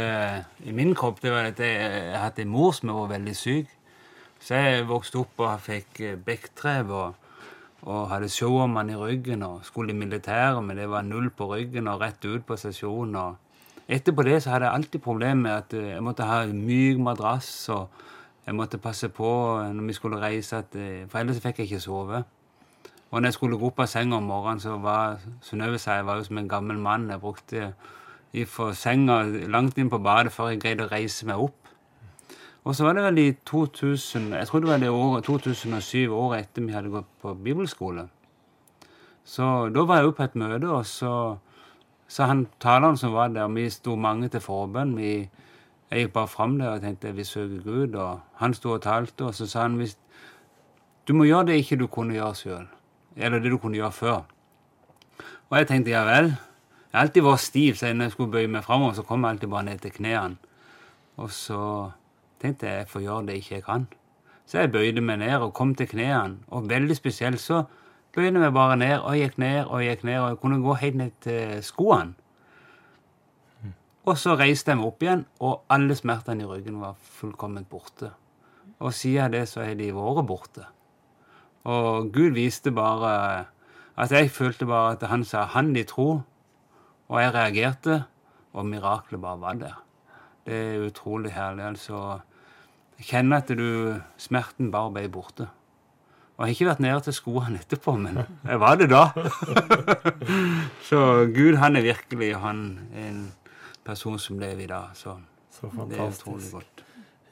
[0.68, 3.72] i min kropp, det var at jeg, hadde en mor som var veldig syk.
[4.44, 7.16] Så jeg vokste opp og fikk bekktrev og,
[7.88, 11.90] og hadde showman i ryggen og skulle i militæret, men det var null på ryggen
[11.90, 13.16] og rett ut på sesjon.
[13.18, 17.50] Og etterpå det så hadde jeg alltid problemer med at jeg måtte ha myk madrass.
[17.74, 17.90] og
[18.48, 19.30] jeg måtte passe på
[19.76, 20.76] når vi skulle reise, at,
[21.12, 22.24] for ellers fikk jeg ikke sove.
[23.12, 26.20] Og når jeg skulle gå opp av senga om morgenen, så var Synnøve jeg var
[26.20, 27.10] jo som en gammel mann.
[27.12, 27.74] Jeg brukte
[28.48, 31.72] fra senga langt inn på badet før jeg greide å reise meg opp.
[32.68, 36.42] Og så var det vel i 2000, jeg tror det var det året, 2007, året
[36.42, 38.10] etter vi hadde gått på bibelskole.
[39.24, 41.14] Så da var jeg jo på et møte, og så
[42.12, 44.98] sa han taleren som var der, vi sto mange til forbønn.
[45.92, 49.26] Jeg gikk bare fram der og tenkte vi søker Gud, og han sto og talte,
[49.26, 49.98] og så sa han hvis
[51.08, 52.66] du må gjøre det ikke du kunne gjøre sjøl,
[53.16, 54.26] eller det du kunne gjøre før.
[55.50, 56.34] Og jeg tenkte ja vel.
[56.92, 59.36] Jeg har alltid vært stiv, så når jeg skulle bøye meg framover, så kom jeg
[59.36, 60.36] alltid bare ned til knærne.
[61.18, 61.62] Og så
[62.42, 63.88] tenkte jeg jeg får gjøre det ikke jeg kan.
[64.48, 67.64] Så jeg bøyde meg ned og kom til knærne, og veldig spesielt så
[68.16, 70.74] bøyde jeg meg bare ned og gikk ned og gikk ned, og jeg kunne gå
[70.84, 72.14] helt ned til skoene.
[74.08, 78.14] Og så reiste jeg meg opp igjen, og alle smertene i ryggen var fullkomment borte.
[78.80, 80.68] Og siden det så er de vært borte.
[81.68, 83.12] Og Gud viste bare
[84.00, 86.22] at jeg følte bare at han sa 'han de tro',
[87.10, 88.04] og jeg reagerte,
[88.54, 89.84] og miraklet bare var der.
[90.46, 91.64] Det er utrolig herlig.
[91.64, 92.20] altså.
[92.98, 95.50] Jeg kjenner at du, smerten bare ble borte.
[96.38, 99.10] Og jeg har ikke vært nede til skoene etterpå, men jeg var det da.
[100.90, 103.32] så Gud, han er virkelig han er en
[103.88, 104.92] person som lever i dag.
[104.96, 105.18] Så
[105.52, 106.54] Så det er utrolig fantastisk.
[106.54, 106.84] godt.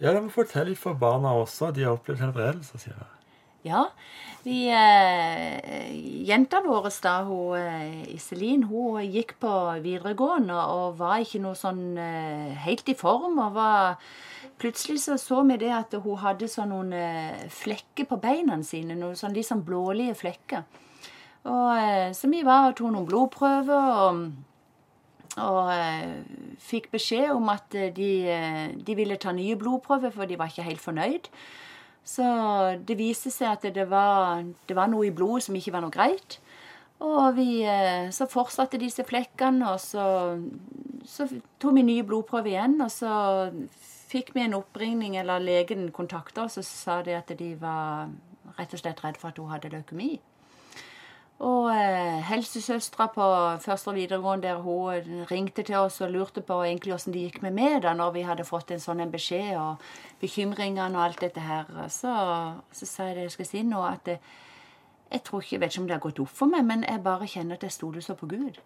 [0.02, 1.70] Ja, da må fortelle litt for barna også.
[1.76, 3.12] De har opplevd helbredelse, sier jeg.
[3.66, 3.84] Ja,
[4.46, 11.42] vi eh, Jenta vår, da, hun eh, Iselin, hun gikk på videregående og var ikke
[11.42, 13.40] noe sånn eh, helt i form.
[13.42, 13.98] og var
[14.62, 18.96] Plutselig så så vi det at hun hadde sånn noen eh, flekker på beina sine.
[18.96, 20.64] Noen sånn litt sånn blålige flekker.
[21.46, 23.90] Og eh, Så vi var og tok noen blodprøver.
[24.06, 24.22] og
[25.42, 26.24] og eh,
[26.64, 30.52] fikk beskjed om at eh, de, eh, de ville ta nye blodprøver, for de var
[30.52, 31.30] ikke helt fornøyd.
[32.06, 32.26] Så
[32.86, 35.94] det viste seg at det var, det var noe i blodet som ikke var noe
[35.94, 36.38] greit.
[37.04, 37.66] Og vi,
[38.16, 40.06] så fortsatte disse flekkene, og så,
[41.04, 41.26] så
[41.60, 42.78] tok vi nye blodprøver igjen.
[42.86, 43.16] Og så
[44.08, 48.14] fikk vi en oppringning, eller legen kontakta oss og sa de at de var
[48.56, 50.14] rett og slett redd for at hun hadde leukemi.
[51.44, 53.26] Og eh, helsesøstera på
[53.60, 57.58] første videregående der hun ringte til oss og lurte på egentlig åssen det gikk med
[57.58, 59.84] meg da når vi hadde fått en sånn en beskjed og
[60.22, 61.68] bekymringene og alt dette her.
[61.92, 62.14] Så,
[62.72, 64.20] så sa jeg det jeg skal si nå, at det,
[65.12, 67.04] jeg tror ikke, jeg vet ikke om det har gått opp for meg, men jeg
[67.04, 68.62] bare kjenner at jeg stoler så på Gud.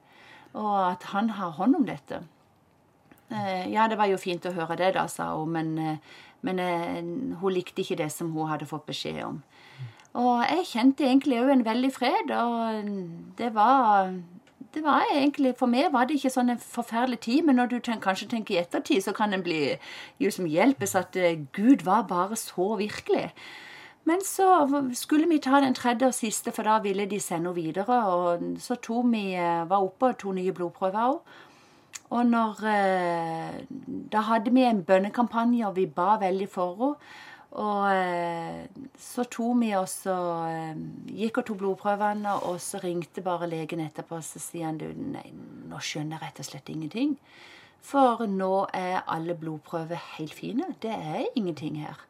[0.54, 2.22] Og at han har hånd om dette.
[3.30, 6.62] Eh, ja, det var jo fint å høre det, da, sa hun, men, eh, men
[6.64, 7.02] eh,
[7.42, 9.44] hun likte ikke det som hun hadde fått beskjed om.
[10.14, 12.90] Og jeg kjente egentlig òg en veldig fred, og
[13.38, 14.14] det var
[14.74, 17.80] det var egentlig, For meg var det ikke sånn en forferdelig tid, men når du
[17.80, 19.78] tenker, kanskje tenker i ettertid, så kan en bli
[20.22, 23.32] liksom hjelpes at uh, Gud var bare så virkelig.
[24.06, 27.56] Men så skulle vi ta den tredje og siste, for da ville de sende henne
[27.56, 27.98] videre.
[28.14, 31.34] Og så tok vi, uh, var oppe og tok nye blodprøver òg.
[32.10, 33.58] Og når uh,
[34.12, 37.10] Da hadde vi en bønnekampanje, og vi ba veldig for henne.
[37.50, 38.69] Og eh,
[39.00, 40.80] så tok vi oss og eh,
[41.16, 44.90] gikk og tok blodprøvene, og så ringte bare legen etterpå, og så sier han du,
[44.92, 45.30] nei,
[45.72, 47.16] nå skjønner jeg rett og slett ingenting.
[47.80, 50.68] For nå er alle blodprøver helt fine.
[50.84, 52.04] Det er ingenting her.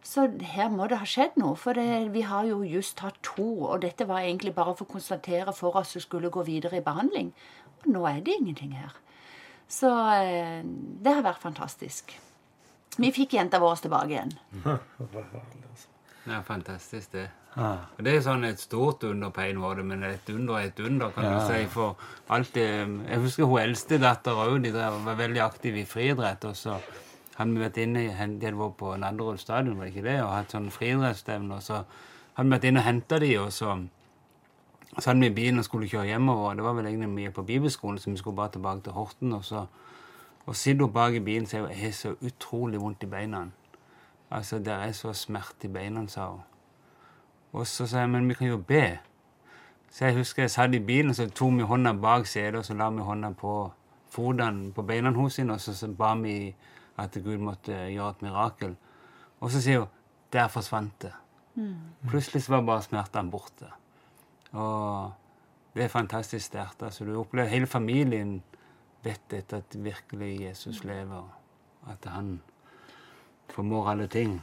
[0.00, 3.50] Så her må det ha skjedd noe, for det, vi har jo just hatt to.
[3.68, 6.86] Og dette var egentlig bare for å konstatere for oss som skulle gå videre i
[6.86, 7.34] behandling.
[7.82, 8.96] Og nå er det ingenting her.
[9.68, 12.16] Så eh, det har vært fantastisk.
[12.96, 14.36] Vi fikk jenta vår tilbake igjen.
[16.26, 17.28] Er fantastisk, det.
[17.56, 17.70] Ja.
[17.98, 21.10] Det er sånn et stort under på en måte, men et under er et under,
[21.10, 21.66] kan Ja, du si.
[21.72, 21.96] For
[22.28, 22.66] alt det
[23.08, 24.62] Jeg husker hun eldste dattera òg.
[24.62, 26.44] De var veldig aktive i friidrett.
[26.44, 26.78] Og så
[27.36, 30.22] hadde vi vært inne De hadde vært på Nadderud stadion, var det ikke det?
[30.22, 31.56] Og hatt sånn friidrettsstevne.
[31.56, 31.82] Og så
[32.36, 33.78] hadde vi vært inne og henta de, og så
[34.98, 36.56] så hadde vi bilen og skulle kjøre hjemover.
[36.58, 39.32] Det var vel egentlig mye på bibelskolen, så vi skulle bare tilbake til Horten.
[39.32, 39.66] Og så
[40.46, 43.44] og sitter hun bak i bilen og sier hun, har så utrolig vondt i beina.
[44.30, 46.42] Altså, det er så smerte i beina, sa hun.
[47.52, 48.98] Og så sa jeg, men vi kan jo be.
[49.90, 52.76] Så jeg husker jeg satt i bilen, så tok vi hånda bak setet, og så
[52.78, 53.54] la vi hånda på
[54.10, 56.54] fotene på beina hos henne, og så, så ba vi
[57.00, 58.76] at Gud måtte gjøre et mirakel.
[59.40, 59.98] Og så sier hun
[60.32, 61.12] der forsvant det.
[62.08, 63.66] Plutselig så var bare smertene borte.
[64.52, 65.10] Og
[65.74, 66.82] det er fantastisk sterkt.
[66.82, 68.42] Altså, du opplever hele familien
[69.02, 71.26] vet dette at virkelig Jesus lever,
[71.88, 72.40] at han
[73.54, 74.38] formår alle ting.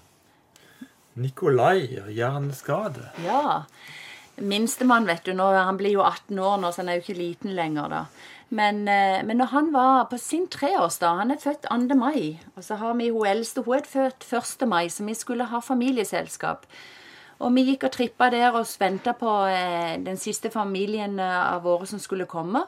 [1.17, 3.10] Nikolai hjerneskade.
[3.26, 3.63] Ja.
[4.38, 7.17] Minstemann, vet du, nå, han blir jo 18 år nå, så han er jo ikke
[7.17, 8.04] liten lenger, da.
[8.50, 11.96] Men, eh, men når han var på sin treårsdag Han er født 2.
[12.00, 12.39] mai.
[12.56, 14.67] Og så har vi hun eldste, hun er født 1.
[14.67, 16.65] mai, så vi skulle ha familieselskap.
[17.39, 21.63] Og vi gikk og trippa der og venta på eh, den siste familien eh, av
[21.63, 22.63] våre som skulle komme.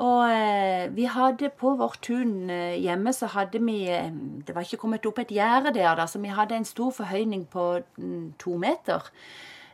[0.00, 4.08] Og eh, vi hadde på vårt tun eh, hjemme så hadde vi eh,
[4.46, 7.44] Det var ikke kommet opp et gjerde der, da, så vi hadde en stor forhøyning
[7.52, 9.12] på mm, to meter.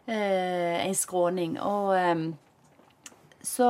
[0.08, 1.58] En skråning.
[1.60, 1.92] Og
[3.44, 3.66] så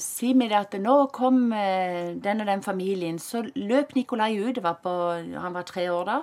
[0.00, 3.18] sier vi det at nå kom den og den familien.
[3.20, 4.56] Så løp Nikolai ut.
[4.82, 4.94] På,
[5.36, 6.16] han var tre år da.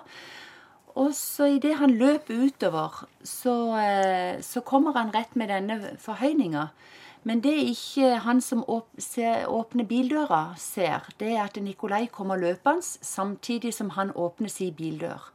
[0.98, 3.54] Og så idet han løp utover, så,
[4.42, 6.72] så kommer han rett med denne forhøyninga.
[7.24, 13.74] Men det ikke han som åpner bildøra, ser, det er at Nikolai kommer løpende samtidig
[13.74, 15.30] som han åpner sin bildør.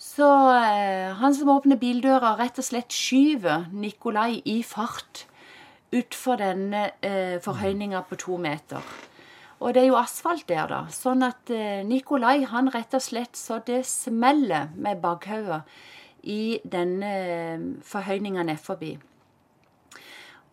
[0.00, 5.26] Så eh, han som åpner bildøra, rett og slett skyver Nikolai i fart
[5.92, 8.80] utfor denne eh, forhøyninga på to meter.
[9.60, 10.80] Og det er jo asfalt der, da.
[10.88, 15.60] Sånn at eh, Nikolai han rett og slett så det smeller med bakhodet
[16.24, 18.94] i denne eh, forhøyninga nedforbi.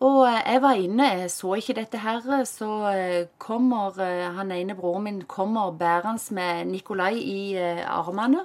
[0.06, 4.52] Og eh, jeg var inne, jeg så ikke dette her, så eh, kommer eh, han
[4.54, 8.44] ene broren min kommer bærende med Nikolai i armene.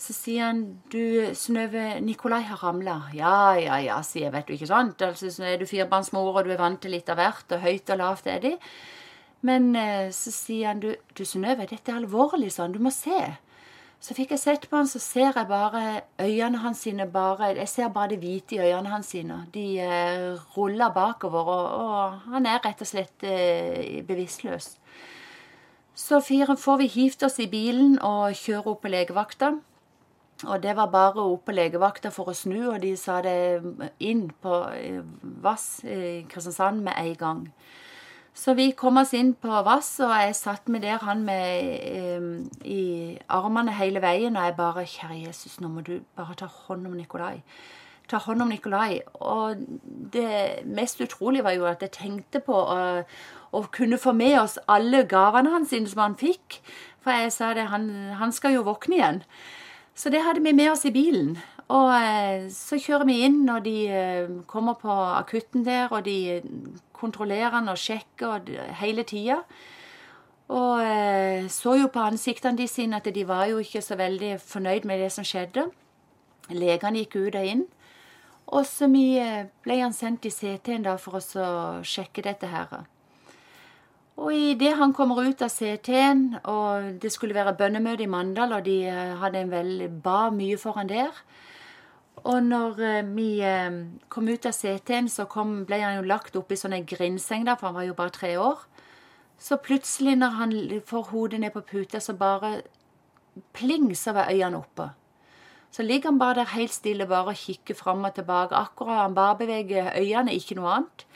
[0.00, 2.96] Så sier han du, Synnøve, Nikolai har ramla.
[3.12, 5.04] Ja, ja, ja, sier jeg, vet du ikke sant.
[5.04, 7.92] Altså, så er du firebarnsmor, og du er vant til litt av hvert, og høyt
[7.92, 8.54] og lavt er de.
[9.44, 9.74] Men
[10.16, 13.20] så sier han du, du Synnøve, dette er alvorlig sånn, du må se.
[14.00, 17.68] Så fikk jeg sett på han, så ser jeg bare øynene hans sine bare Jeg
[17.68, 19.42] ser bare det hvite i øynene hans sine.
[19.54, 24.78] De eh, ruller bakover, og, og han er rett og slett eh, bevisstløs.
[25.94, 29.52] Så fire får vi hivt oss i bilen og kjøre opp på legevakta.
[30.48, 33.60] Og det var bare opp på legevakta for å snu, og de sa det
[34.00, 35.04] inn på eh,
[35.44, 37.44] Vass i Kristiansand med en gang.
[38.34, 42.28] Så vi kom oss inn på Vass, og jeg satt med der han med eh,
[42.64, 42.84] i
[43.28, 46.94] armene hele veien, og jeg bare Kjære Jesus, nå må du bare ta hånd om
[46.96, 47.42] Nikolai.
[48.10, 49.00] Ta hånd om Nikolai.
[49.20, 49.60] Og
[50.14, 53.02] det mest utrolige var jo at jeg tenkte på å,
[53.52, 56.62] å kunne få med oss alle gavene hans som han fikk.
[57.02, 59.22] For jeg sa det, han, han skal jo våkne igjen.
[59.94, 61.36] Så det hadde vi med oss i bilen.
[61.70, 66.40] Og eh, så kjører vi inn, og de eh, kommer på akutten der, og de
[66.96, 68.48] kontrollerer han og sjekker
[68.80, 69.38] hele tida.
[70.50, 74.38] Og eh, så jo på ansiktene de sine at de var jo ikke så veldig
[74.42, 75.68] fornøyd med det som skjedde.
[76.50, 77.68] Legene gikk ut og inn.
[78.50, 81.44] Og så ble han sendt i CT-en da for å
[81.86, 82.80] sjekke dette her.
[84.18, 88.66] Og idet han kommer ut av CT-en, og det skulle være bønnemøte i Mandal, og
[88.66, 88.80] de
[89.22, 91.14] hadde en vel, ba mye for han der
[92.28, 93.70] Og når eh, vi eh,
[94.12, 97.46] kom ut av CT-en, så kom, ble han jo lagt opp i sånn en grindseng,
[97.48, 98.66] der, for han var jo bare tre år.
[99.40, 100.56] Så plutselig, når han
[100.86, 102.60] får hodet ned på puta, så bare
[103.56, 104.90] pling, så var øynene oppe.
[105.70, 108.58] Så ligger han bare der helt stille bare og kikker fram og tilbake.
[108.58, 111.06] Akkurat han bare beveger øynene, ikke noe annet.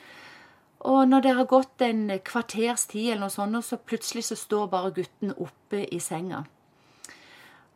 [0.85, 4.69] Og når det har gått en kvarters tid, eller noe sånt, så plutselig så står
[4.73, 6.45] bare gutten oppe i senga.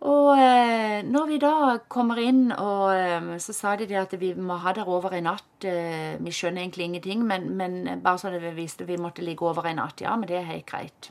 [0.07, 1.53] Og eh, når vi da
[1.91, 5.67] kommer inn, og eh, så sa de at vi må ha der over en natt.
[5.67, 9.67] Eh, vi skjønner egentlig ingenting, men, men bare så det visste vi måtte ligge over
[9.67, 10.05] en natt.
[10.05, 11.11] Ja, men det er helt greit.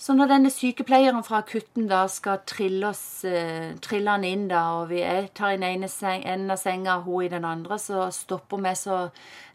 [0.00, 4.62] Så når denne sykepleieren fra akutten da skal trille oss, eh, trille han inn, da,
[4.80, 8.06] og vi er, tar inn ene seng, enden av senga, hun i den andre, så
[8.16, 9.02] stopper vi, så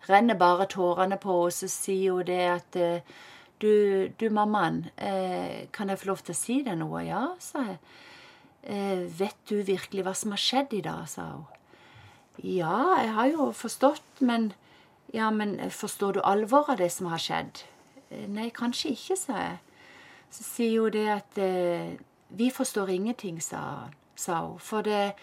[0.05, 3.17] renner bare tårene på, og så sier hun det at eh,
[3.59, 7.03] du, du mammaen, eh, kan jeg få lov til å si deg noe?
[7.05, 7.77] Ja, sa jeg.
[8.65, 11.45] Eh, vet du virkelig hva som har skjedd i dag, sa hun.
[12.43, 14.53] Ja, jeg har jo forstått, men
[15.13, 17.61] Ja, men forstår du alvoret av det som har skjedd?
[18.11, 19.57] «Eh, Nei, kanskje ikke, sa jeg.
[20.33, 21.95] Så sier hun det at eh,
[22.29, 24.59] Vi forstår ingenting, sa, sa hun.
[24.59, 25.13] For det,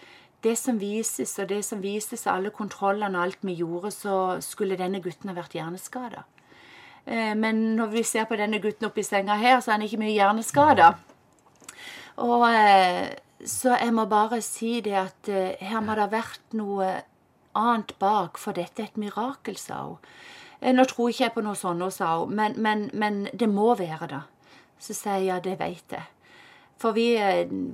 [0.41, 4.15] det som vises, og det som vises av alle kontrollene og alt vi gjorde, så
[4.41, 6.23] skulle denne gutten ha vært hjerneskada.
[7.05, 9.99] Eh, men når vi ser på denne gutten oppi senga her, så er han ikke
[10.01, 10.93] mye hjerneskada.
[12.23, 16.55] Og eh, så jeg må bare si det at eh, her må det ha vært
[16.55, 16.93] noe
[17.53, 19.99] annet bak, for dette er et mirakel, sa hun.
[20.63, 24.07] Nå tror ikke jeg på noe sånt, sa hun, men, men, men det må være
[24.13, 24.21] det.
[24.79, 26.07] Så sier jeg ja, det vet jeg.
[26.79, 27.13] For vi,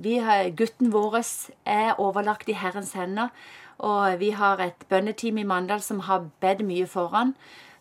[0.02, 0.18] vi
[0.58, 1.20] gutten vår
[1.64, 3.30] er overlagt i Herrens hender,
[3.78, 7.32] og vi har et bønneteam i Mandal som har bedt mye for han.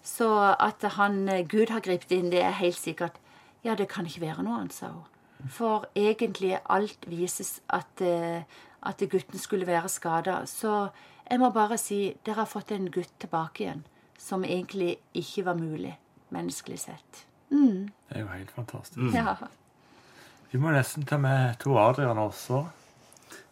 [0.09, 0.27] Så
[0.59, 3.19] at han, eh, Gud har gripet inn, det er helt sikkert.
[3.63, 5.05] Ja, det kan ikke være noe annet, sa hun.
[5.53, 8.41] For egentlig alt vises at, eh,
[8.83, 10.41] at gutten skulle være skada.
[10.49, 10.89] Så
[11.29, 13.83] jeg må bare si dere har fått en gutt tilbake igjen
[14.17, 15.93] som egentlig ikke var mulig
[16.33, 17.25] menneskelig sett.
[17.51, 19.13] Mm, Det er jo helt fantastisk.
[19.13, 19.35] ja.
[20.51, 22.65] Vi må nesten ta med Tor Adrian også.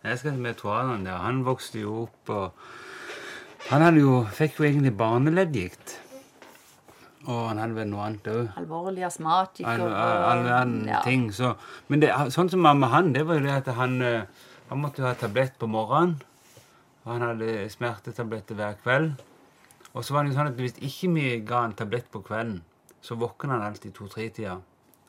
[0.04, 1.18] Jeg skal med Toanen der.
[1.18, 2.52] Han vokste jo opp og
[3.70, 5.98] Han hadde jo, fikk jo egentlig barneleddgikt.
[7.28, 8.46] Og han hadde vel noe annet òg.
[8.60, 9.68] Alvorlig astmatiker.
[9.68, 11.02] All, all, all ja.
[11.04, 11.28] ting.
[11.36, 11.52] Så,
[11.92, 15.04] men det, sånn som med han, det var jo det at han, eh, han måtte
[15.04, 16.16] ha tablett på morgenen.
[17.04, 19.20] Og han hadde smertetabletter hver kveld.
[19.94, 22.62] Og så var det jo sånn at hvis ikke vi ga han tablett på kvelden,
[23.04, 24.58] så våkna han alltid to-tre-tida.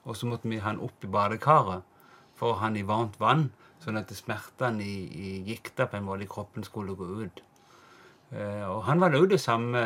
[0.08, 1.86] Og så måtte vi ha han opp i badekaret
[2.38, 3.48] for å ha han i varmt vann,
[3.82, 7.42] sånn at smertene i, i gikta på en måte i kroppen skulle gå ut.
[8.30, 9.82] Eh, og han var jo det samme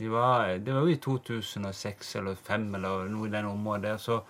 [0.00, 3.98] vi var, Det var jo i 2006 eller 2005 eller noe i den området.
[4.00, 4.22] Så,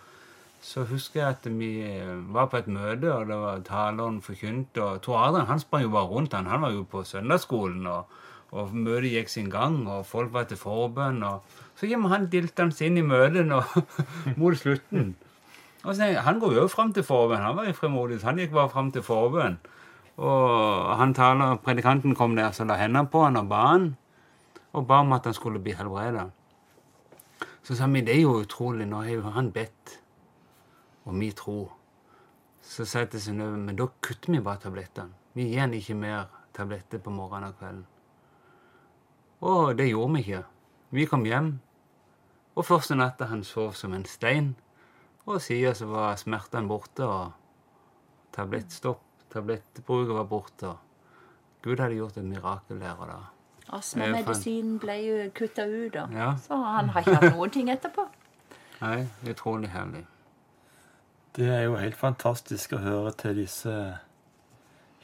[0.61, 4.81] så husker jeg at vi eh, var på et møte, og det var taleren forkynt.
[4.83, 6.35] Og Tor Adrian han sprang jo bare rundt.
[6.35, 8.05] Han Han var jo på søndagsskolen, og,
[8.51, 11.23] og møtet gikk sin gang, og folk var til forbønn.
[11.23, 11.43] og
[11.77, 13.47] Så kommer han diltende inn i møtet
[14.41, 15.15] mot slutten.
[15.85, 17.47] Og så, Han går jo fram til forbønn.
[17.47, 19.59] Han var jo fremodig, Han gikk bare fram til forbønn.
[20.21, 23.97] Og han taler, predikanten kom der så la hendene på han og ba han,
[24.73, 26.29] og ba om at han skulle bli helbreda.
[27.63, 29.97] Så sa vi det er jo utrolig, nå har jo han bedt,
[31.05, 31.73] og vi tror.
[32.61, 35.17] Så sa jeg til Synnøve men da kutter vi bare tablettene.
[35.35, 37.87] Vi gir han ikke mer tabletter på morgenen og kvelden.
[39.41, 40.43] Og det gjorde vi ikke.
[40.91, 41.53] Vi kom hjem,
[42.55, 44.55] og første natta han sov som en stein.
[45.27, 47.33] Og siden så var smertene borte, og
[48.35, 50.73] tablettstopp, tablettbruket var borte.
[51.63, 53.21] Gud hadde gjort et mirakel der og da.
[53.73, 56.35] Astmamedisinen ble jo kutta ut, og Ja.
[56.43, 58.07] Så han har ikke hatt noen ting etterpå.
[58.83, 60.05] Nei, utrolig herlig.
[61.37, 63.75] Det er jo helt fantastisk å høre til disse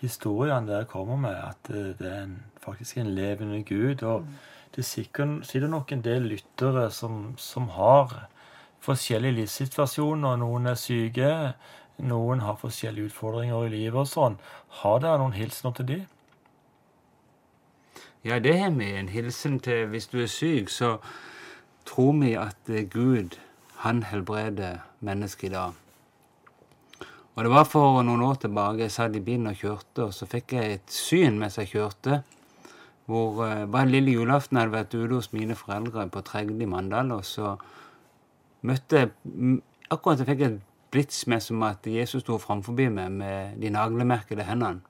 [0.01, 4.03] historiene dere kommer med, at det er en, faktisk en levende Gud.
[4.03, 4.27] Og
[4.77, 8.27] det sitter nok en del lyttere som, som har
[8.85, 10.37] forskjellige livssituasjoner.
[10.43, 11.31] Noen er syke,
[11.99, 14.39] noen har forskjellige utfordringer i livet og sånn.
[14.83, 16.01] Har dere noen hilsener til de?
[18.27, 18.89] Ja, det har vi.
[18.91, 20.97] En hilsen til hvis du er syk, så
[21.87, 23.37] tror vi at eh, Gud,
[23.85, 25.77] han helbreder mennesket i dag.
[27.37, 28.83] Og det var for noen år tilbake.
[28.83, 32.19] Jeg satt i bilen og kjørte, og så fikk jeg et syn mens jeg kjørte.
[33.07, 37.15] Hvor eh, Bare lille julaften hadde vært ute hos mine foreldre på Tregde i Mandal,
[37.15, 37.55] og så
[38.67, 39.07] møtte
[39.87, 40.61] Akkurat jeg fikk et
[40.91, 44.83] blits med som at Jesus sto framfor meg med de naglemerkede hendene.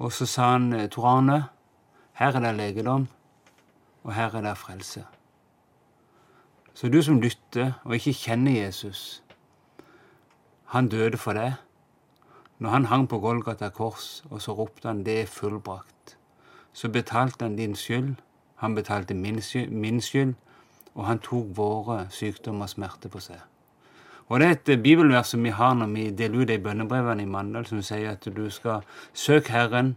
[0.00, 1.42] Og så sa han, eh, Tor Arne,
[2.20, 3.08] her er det legedom,
[4.04, 5.04] og her er det frelse.
[6.74, 9.22] Så du som lytter og ikke kjenner Jesus,
[10.70, 11.56] han døde for deg.
[12.58, 16.16] Når han hang på Golgata kors, og så ropte han 'det er fullbrakt',
[16.72, 18.16] så betalte han din skyld,
[18.56, 20.34] han betalte min skyld, min skyld
[20.94, 23.38] og han tok våre sykdommer og smerte på seg.
[24.28, 27.22] Og Det er et eh, bibelvers som vi har når vi deler ut de bønnebrevene
[27.22, 29.96] i Mandal, som sier at du skal søke Herren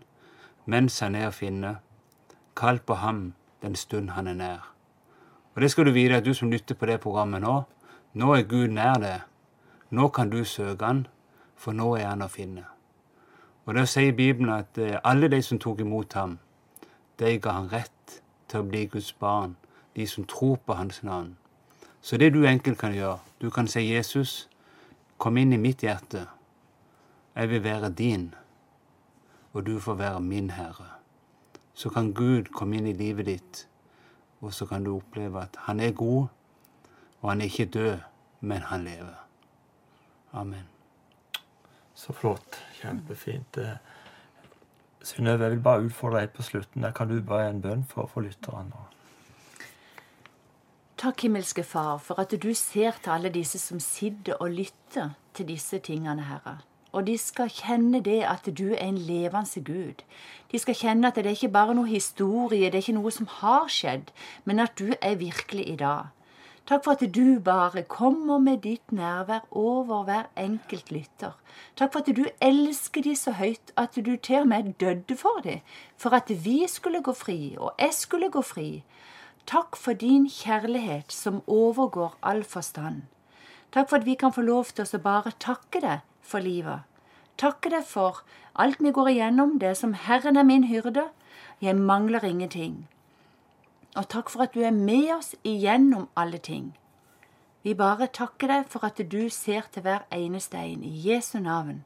[0.66, 1.76] mens han er å finne.
[2.56, 4.74] Kall på ham den stund han er nær.
[5.56, 7.62] Og det skal du vite at du som lytter på det programmet nå,
[8.14, 9.22] nå er Gud nær deg.
[9.90, 11.08] Nå kan du søke han,
[11.56, 12.66] for nå er han å finne.
[13.66, 16.40] Og da sier Bibelen at eh, alle de som tok imot ham,
[17.20, 19.56] de ga han rett til å bli Guds barn,
[19.96, 21.36] de som tror på hans navn.
[22.02, 24.50] Så det du enkelt kan gjøre, du kan si Jesus,
[25.18, 26.26] kom inn i mitt hjerte.
[27.36, 28.34] Jeg vil være din,
[29.54, 31.03] og du får være min herre.
[31.74, 33.64] Så kan Gud komme inn i livet ditt,
[34.42, 36.28] og så kan du oppleve at han er god,
[37.22, 37.98] og han er ikke død,
[38.42, 39.20] men han lever.
[40.34, 40.68] Amen.
[41.94, 42.60] Så flott.
[42.82, 43.60] Kjempefint.
[45.04, 46.84] Synnøve, jeg vil bare utfordre deg på slutten.
[46.84, 48.70] Der kan du bare en bønn for, for lytterne.
[48.70, 48.84] nå?
[50.98, 55.48] Takk, himmelske Far, for at du ser til alle disse som sitter og lytter til
[55.48, 56.62] disse tingene, Herre.
[56.94, 60.04] Og de skal kjenne det at du er en levende Gud.
[60.52, 63.30] De skal kjenne at det er ikke bare noe historie, det er ikke noe som
[63.42, 64.12] har skjedd,
[64.46, 66.12] men at du er virkelig i dag.
[66.70, 71.34] Takk for at du bare kommer med ditt nærvær over hver enkelt lytter.
[71.76, 75.42] Takk for at du elsker de så høyt at du til og med døde for
[75.44, 75.60] dem,
[75.98, 78.84] for at vi skulle gå fri, og jeg skulle gå fri.
[79.48, 83.02] Takk for din kjærlighet som overgår all forstand.
[83.74, 86.88] Takk for at vi kan få lov til å bare takke deg for livet.
[87.38, 88.24] Takke deg for
[88.56, 91.10] alt vi går igjennom, det som Herren er min hyrde.
[91.62, 92.88] Jeg mangler ingenting.
[93.96, 96.74] Og takk for at du er med oss igjennom alle ting.
[97.64, 100.84] Vi bare takker deg for at du ser til hver eneste en.
[100.84, 101.84] I Jesu navn.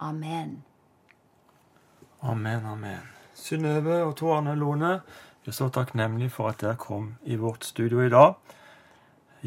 [0.00, 0.64] Amen.
[2.22, 3.06] Amen, amen.
[3.34, 5.00] Synnøve og to Arne Lone,
[5.44, 8.34] vi er så takknemlige for at dere kom i vårt studio i dag.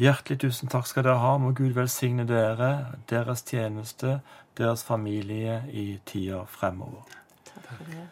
[0.00, 1.34] Hjertelig tusen takk skal dere ha.
[1.36, 2.70] Må Gud velsigne dere,
[3.10, 4.20] deres tjeneste,
[4.56, 7.04] deres familie i tida fremover.
[7.44, 8.06] Takk for det.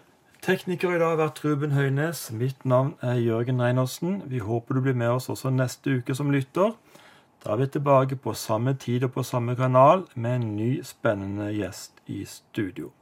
[0.44, 2.26] Tekniker i dag har vært Ruben Høines.
[2.36, 4.20] Mitt navn er Jørgen Reinersen.
[4.28, 6.76] Vi håper du blir med oss også neste uke som lytter.
[7.40, 11.48] Da er vi tilbake på samme tid og på samme kanal med en ny spennende
[11.56, 12.92] gjest i studio.